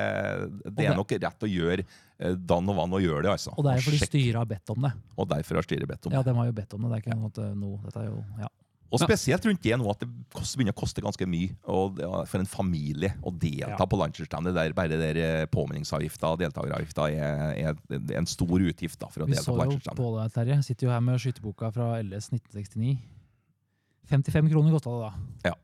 [0.69, 3.55] det er nok rett å gjøre eh, dann og vann å gjøre det, altså.
[3.57, 4.93] Og det er fordi styret har bedt om det.
[5.17, 6.21] Og derfor har styret bedt om det.
[6.21, 6.93] Ja, de har jo bedt om det.
[6.93, 8.53] Det er ikke noe, noe Dette er jo ja.
[8.95, 12.43] Og spesielt rundt det nå at det begynner å koste ganske mye og, ja, for
[12.43, 13.89] en familie å delta Ja.
[13.91, 14.55] på landsdelsstevnet.
[14.55, 19.29] Der bare der eh, påminningsavgifta og deltakeravgifta er, er, en stor utgift da, for å
[19.29, 20.63] Vi delta så jo på deg, Terje.
[20.67, 22.97] Sitter jo her med skyteboka fra LS 1969.
[24.11, 25.13] 55 kroner kosta det da.
[25.51, 25.55] Ja.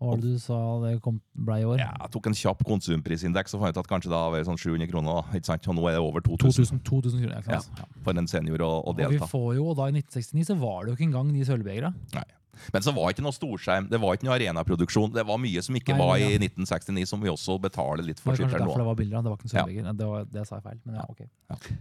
[0.00, 1.76] Hva var det du sa det kom, ble i år?
[1.82, 4.56] Ja, jeg tok en kjapp konsumprisindeks og fant ut at kanskje da var det sånn
[4.56, 5.28] 700 kroner.
[5.36, 5.68] Ikke sant?
[5.68, 7.42] Og nå er det over 2000 2000, 2000 kroner.
[7.44, 7.58] ja?
[7.60, 7.88] Ja.
[8.06, 10.86] for en senior å, å Og vi får jo, og da I 1969 så var
[10.86, 11.92] det jo ikke engang de sølvbegera.
[12.74, 15.14] Men så var det ikke noe storskjerm, det var ikke noe arenaproduksjon.
[15.14, 16.42] Det var mye som ikke Nei, var i ja.
[16.42, 18.34] 1969, som vi også betaler litt for.
[18.34, 19.24] Det var kanskje derfor det var bilder.
[19.24, 19.96] Det var ikke en Ja.
[20.00, 21.20] Det, var, det sa jeg feil, men ja, ok.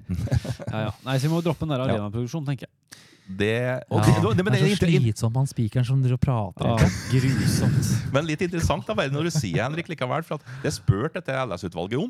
[0.74, 0.91] Ja, ja.
[1.05, 3.05] Nei, så vi må droppe den der arenaproduksjonen, tenker jeg.
[3.30, 4.15] Det, okay.
[4.15, 6.65] Ja, det, det, men, det det er så slitsomt med han spikeren som dere prater.
[6.65, 7.91] Ja, grusomt.
[8.15, 11.36] men litt interessant da, bare når du sier Henrik likevel, for at det spurte dette
[11.45, 12.09] LS-utvalget om.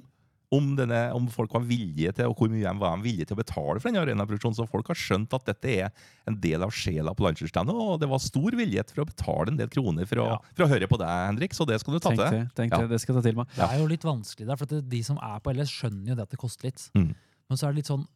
[0.52, 3.36] Om, denne, om folk var villige til, og hvor mye de var de villige til
[3.38, 4.56] å betale for denne arenaproduksjonen.
[4.58, 5.92] Så folk har skjønt at dette er
[6.26, 9.60] en del av sjela på landsdelsstevnet, og det var stor villighet for å betale en
[9.62, 10.38] del kroner for å, Ja.
[10.58, 11.54] for å høre på deg, Henrik.
[11.54, 12.88] Så det skal du ta Tenk til tenk Ja.
[12.88, 13.48] det, skal jeg ta til meg.
[13.54, 16.08] Det er jo litt vanskelig der, for at det, de som er på LS, skjønner
[16.10, 16.90] jo det at det koster litt.
[16.98, 17.14] Mm.
[17.48, 18.08] Men så er det litt sånn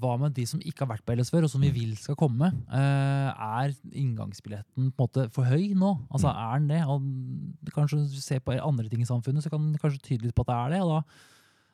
[0.00, 2.14] hva med de som ikke har vært på LS før, og som vi vil skal
[2.18, 2.50] komme?
[2.70, 5.94] Eh, er inngangsbilletten på en måte for høy nå?
[6.10, 6.82] Altså, Er den det?
[6.86, 10.42] Og kanskje ser på andre ting i samfunnet, så kan det kanskje tyde litt på
[10.46, 10.80] at det er det.
[10.82, 11.04] og da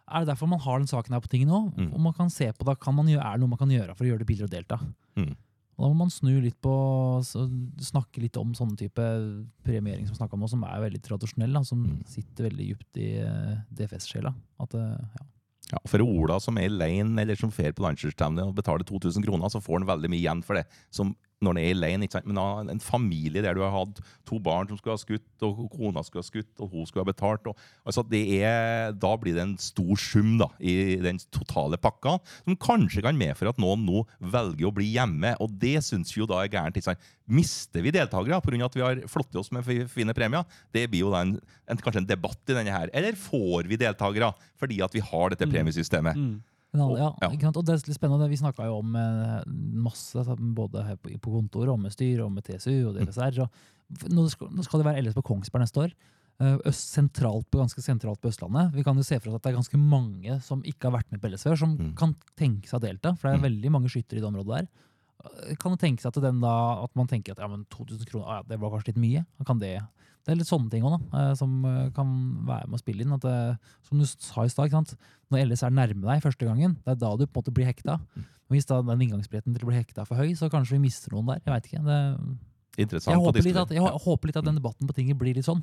[0.07, 1.72] er det derfor man har den saken her på tinget nå.
[1.76, 1.90] Mm.
[1.92, 3.96] Og man kan se på da, kan man gjøre, Er det noe man kan gjøre
[3.96, 4.78] for å gjøre det billigere å delta?
[5.18, 5.34] Mm.
[5.76, 6.72] Og da må man snu litt på
[7.84, 9.04] Snakke litt om sånne type
[9.66, 12.04] premiering som om som er veldig tradisjonell, da, som Mm.
[12.07, 14.34] sitter veldig dypt i eh, DFS-sjela.
[14.61, 15.26] At eh, ja.
[15.72, 19.24] Ja, for Ola som er i lane eller som fer på landslagsstevne og betaler 2000
[19.24, 20.64] kroner, så får han veldig mye igjen for det.
[20.94, 21.16] Som
[21.47, 22.26] når han er i ikke sant?
[22.28, 25.66] Men da, en familie der du har hatt to barn som skulle ha skutt, og
[25.72, 27.47] kona skulle ha skutt, og hun skulle ha betalt.
[27.51, 32.18] Og, altså det er, da blir det en stor sum da, i den totale pakka,
[32.42, 35.36] som kanskje kan medføre at noen nå velger å bli hjemme.
[35.42, 36.76] Og det syns vi jo da er gærent.
[36.76, 37.07] ikke sant?
[37.26, 38.64] Mister vi deltakere pga.
[38.66, 40.44] at vi har flottet oss med fi- fine premier?
[40.74, 41.36] Det blir jo da en,
[41.66, 42.90] en, kanskje en debatt i denne her.
[42.94, 46.16] Eller får vi deltakere fordi at vi har dette premiesystemet?
[46.16, 46.36] Mm.
[46.38, 47.49] Men alle, ja, Og- ja.
[47.49, 48.29] Og det er litt spennende.
[48.29, 52.33] Vi snakka jo om eh, masse, både her på, på kontoret, og med styret, og
[52.33, 53.41] med TSU og DFSR.
[53.43, 53.51] Og
[53.97, 55.93] f- nå, skal, nå skal det være LS på Kongsberg neste år.
[56.39, 58.72] Eh, Øst, sentralt på, ganske sentralt på Østlandet.
[58.74, 61.11] Vi kan jo se for oss at det er ganske mange som ikke har vært
[61.11, 61.95] med på LS før, som Mm.
[61.97, 63.16] kan tenke seg å delta.
[63.16, 63.49] For det er Mm.
[63.62, 64.68] veldig mange skyttere i det området der.
[65.49, 68.05] Eh, Kan det tenke seg at, den da, at man tenker at ja, men 2000
[68.07, 69.27] kroner, ah, ja, det var kanskje litt mye?
[69.47, 69.81] Kan det,
[70.27, 72.09] det er litt sånne ting også, da, eh, som eh, kan
[72.49, 73.12] være med å spille inn.
[73.14, 73.37] At det,
[73.87, 74.74] som du sa i stad,
[75.31, 77.68] når LS er nærme deg første gangen, det er da du på en måte blir
[77.70, 78.01] hekta.
[78.47, 81.14] Og hvis da den inngangsbilletten til å bli hekta for høy, så kanskje vi mister
[81.14, 81.41] noen der.
[81.47, 81.85] Jeg vet ikke.
[81.87, 82.01] Det,
[83.14, 85.62] jeg, håper at, jeg hå- håper litt at den debatten på tinget blir litt sånn.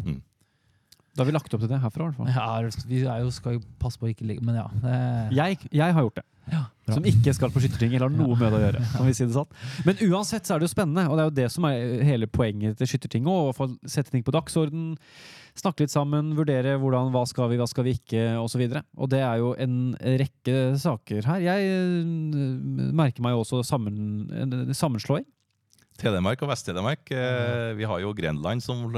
[1.14, 2.30] Da har vi lagt opp til det herfra, i hvert fall.
[2.34, 4.64] Ja, vi er jo, skal jo passe på å ikke ligge Men ja.
[4.82, 4.94] Det,
[5.38, 6.26] Jeg, jeg har gjort det.
[6.50, 6.64] ja.
[6.90, 8.82] Som ikke skal på skytterting eller har noe med det å gjøre.
[8.96, 9.54] Kan vi si det sant.
[9.88, 12.28] Men uansett så er det jo spennende, og det er jo det som er hele
[12.28, 13.30] poenget til skyttertinget.
[13.30, 14.90] Å få sette ting på dagsorden,
[15.56, 18.66] snakke litt sammen, vurdere hvordan, hva skal vi, hva skal vi ikke, osv.
[18.66, 19.78] Og, så og det er jo en
[20.24, 21.46] rekke saker her.
[21.46, 25.30] Jeg øh, merker meg jo også sammen, en sammenslåing.
[26.02, 27.06] Telemark og Vest-Telemark.
[27.14, 28.90] Eh, vi har jo Grenland som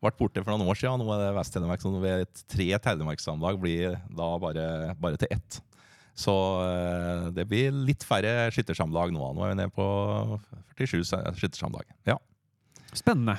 [0.00, 1.02] ble borte for noen år siden.
[1.02, 4.66] Nå er det Vest-Telemark som ved tre Telemarksamlag blir da bare,
[5.00, 5.60] bare til ett.
[6.20, 6.34] Så
[6.64, 9.30] eh, det blir litt færre skyttersamlag nå.
[9.36, 9.86] Nå er vi nede på
[10.76, 11.04] 47
[11.38, 11.88] skyttersamlag.
[12.08, 12.18] Ja.
[12.92, 13.38] Spennende.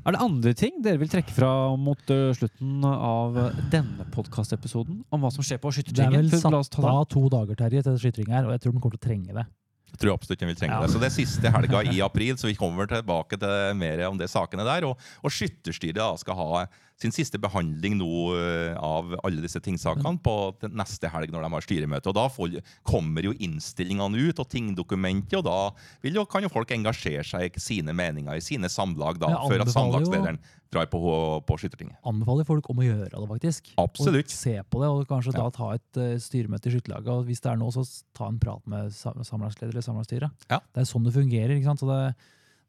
[0.00, 3.36] Er det andre ting dere vil trekke fra mot øh, slutten av
[3.72, 5.02] denne podkastepisoden?
[5.12, 8.32] Om hva som skjer på Det er vel satt av to dager Terje, til skytring
[8.32, 9.46] her, og jeg tror den kommer til å trenge det.
[9.90, 10.80] Jeg tror absolutt den vil trenge Ja.
[10.86, 10.92] det.
[10.94, 14.28] Så det er siste helga i april, så vi kommer tilbake til mer om de
[14.30, 14.86] sakene der.
[14.88, 16.66] Og, og Skytterstyret skal ha
[17.00, 20.34] sin siste behandling nå eh, av alle disse tingsakene på
[20.68, 22.10] neste helg når de har styremøte.
[22.12, 25.58] Og Da får, kommer jo innstillingene ut, og tingdokumentet, og da
[26.04, 29.64] vil jo, kan jo folk engasjere seg i sine meninger i sine samlag da, før
[29.64, 30.38] at samlagslederen
[30.70, 31.00] drar på,
[31.48, 31.96] på Skyttertinget.
[32.06, 33.72] Anbefaler folk om å gjøre det, faktisk.
[33.80, 34.28] Absolutt.
[34.30, 35.46] Og se på det, og kanskje Ja.
[35.48, 37.08] da ta et uh, styremøte i skytterlaget.
[37.10, 37.82] Og hvis det er noe, så
[38.14, 40.46] ta en prat med sa- samlagsleder eller samlagsstyret.
[40.52, 40.60] Ja.
[40.70, 41.56] Det er sånn det fungerer.
[41.56, 41.82] ikke sant?
[41.82, 42.14] Så det,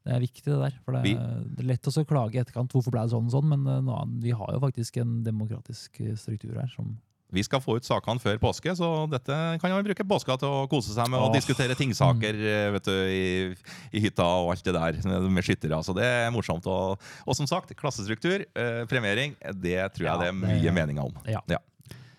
[0.04, 0.74] det er viktig, det der.
[0.84, 2.72] For det, Vi- det er lett å klage i etterkant.
[2.74, 3.48] Hvorfor ble det sånn og sånn?
[3.48, 6.96] Men eh, nå, vi har jo faktisk en demokratisk eh, struktur her som
[7.32, 10.66] Vi skal få ut sakene før påske, så dette kan man bruke påska til å
[10.68, 11.36] kose seg med og Åh.
[11.38, 13.54] diskutere tingsaker eh, vet du, i,
[13.96, 15.78] i hytta og alt det der med, med skyttere.
[15.82, 16.66] Så det er morsomt.
[16.68, 20.74] Og, og som sagt, klassestruktur, eh, premiering, det tror jeg Ja, det er det- mye
[20.76, 21.16] meninger om.
[21.24, 21.40] Ja.
[21.48, 21.62] Ja.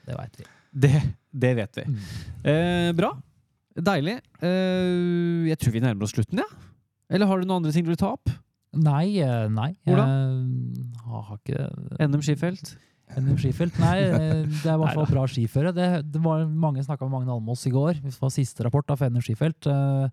[0.07, 0.45] Det veit vi.
[0.73, 0.95] Det,
[1.45, 1.83] det vet vi.
[1.93, 2.01] Mm.
[2.49, 3.11] Eh, bra.
[3.77, 4.17] Deilig.
[4.41, 6.49] Eh, jeg tror vi nærmer oss slutten, ja.
[7.13, 8.31] Eller har du noen andre ting du vil ta opp?
[8.73, 9.69] Nei, eh, nei.
[9.85, 10.13] Hvordan?
[10.97, 12.73] Jeg har, ikke NM skifelt?
[13.13, 13.75] NM skifelt?
[13.77, 15.73] Nei, eh, det er i hvert fall bra skiføre.
[15.77, 17.99] Det, det var Mange snakka med Magne Almås i går.
[18.01, 19.69] Det var siste rapport da, for NM skifelt.
[19.69, 20.07] Eh,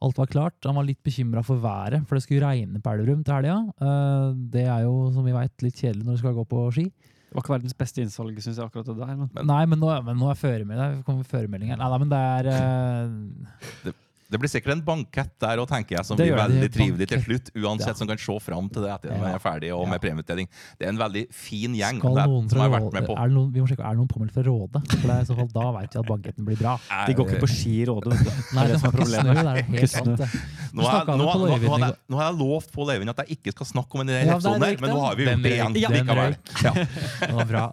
[0.00, 0.54] Alt var klart.
[0.64, 3.56] Han var litt bekymra for været, for det skulle regne på Elverum til helga.
[3.82, 6.86] Eh, Det er jo, som vi veit, litt kjedelig når du skal gå på ski.
[7.30, 9.10] Det var ikke verdens beste innsalg, syns jeg, akkurat det der.
[9.18, 9.28] Men.
[9.50, 11.02] Nei, men nå, men nå er føremelding.
[11.06, 11.78] Kommer føremelding her.
[11.78, 13.92] Nei, nei, men det er eh,
[14.30, 17.18] Det blir sikkert en bankett der òg, tenker jeg, som Det blir veldig trivelig til
[17.24, 17.50] slutt.
[17.58, 17.94] Uansett, Ja.
[17.98, 19.90] som kan se fram til det etter at man er ferdig og Ja.
[19.90, 20.46] med premieutdeling.
[20.78, 23.16] Det er en veldig fin gjeng Skal det, som har vært med på.
[23.18, 24.78] er det noen, Vi må sjekke, er det noen påmeldt fra Råde?
[24.90, 26.76] For det er i så fall Da vet vi at banketten blir bra.
[27.06, 28.30] De går ikke på ski i Råde, vet du.
[28.54, 29.34] Nei, det det som er problemet.
[29.34, 29.34] snø.
[29.34, 30.28] Det er helt sant, det.
[30.72, 34.60] Nå har, jeg, lovt Pål Eivind at jeg ikke skal snakke om den Ja, episoden
[34.60, 35.74] der her, men nå har vi gjort det igjen.
[35.74, 36.36] likevel.
[37.20, 37.64] Det var bra.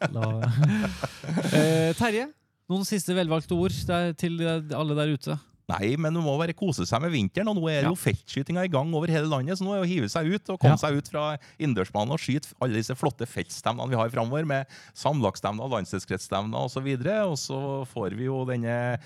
[1.53, 2.28] Eh, Terje,
[2.70, 3.72] noen siste velvalgte ord
[4.18, 4.41] til
[4.76, 5.38] alle der ute?
[5.68, 7.89] Nei, men du må bare kose seg med vinteren, og nå er Ja.
[7.89, 9.57] jo feltskytinga i gang over hele landet.
[9.59, 10.80] Så nå er det å hive seg ut og komme Ja.
[10.80, 14.65] seg ut fra innendørsbanen og skyte alle disse flotte feltstevnene vi har framover, med
[14.95, 16.88] samlagsstevner, landsdelskretsstevner osv.
[17.28, 18.97] Og så får vi jo denne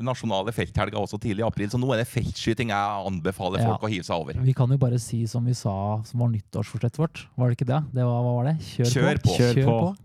[0.00, 3.86] nasjonale felthelga også tidlig i april, så nå er det feltskyting jeg anbefaler folk Ja.
[3.86, 4.32] å hive seg over.
[4.42, 7.26] vi kan jo bare si som vi sa som var nyttårsforsettet vårt.
[7.36, 7.84] Var det ikke det?
[7.92, 8.58] det var, hva var det?
[8.64, 9.36] Kjør, Kjør på.
[9.36, 9.80] Kjør Kjør på.
[9.80, 9.96] på.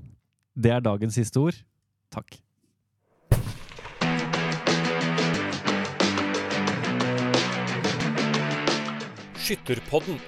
[0.60, 1.56] Det er dagens siste ord.
[2.12, 2.40] Takk.
[9.44, 10.20] Skytterpodden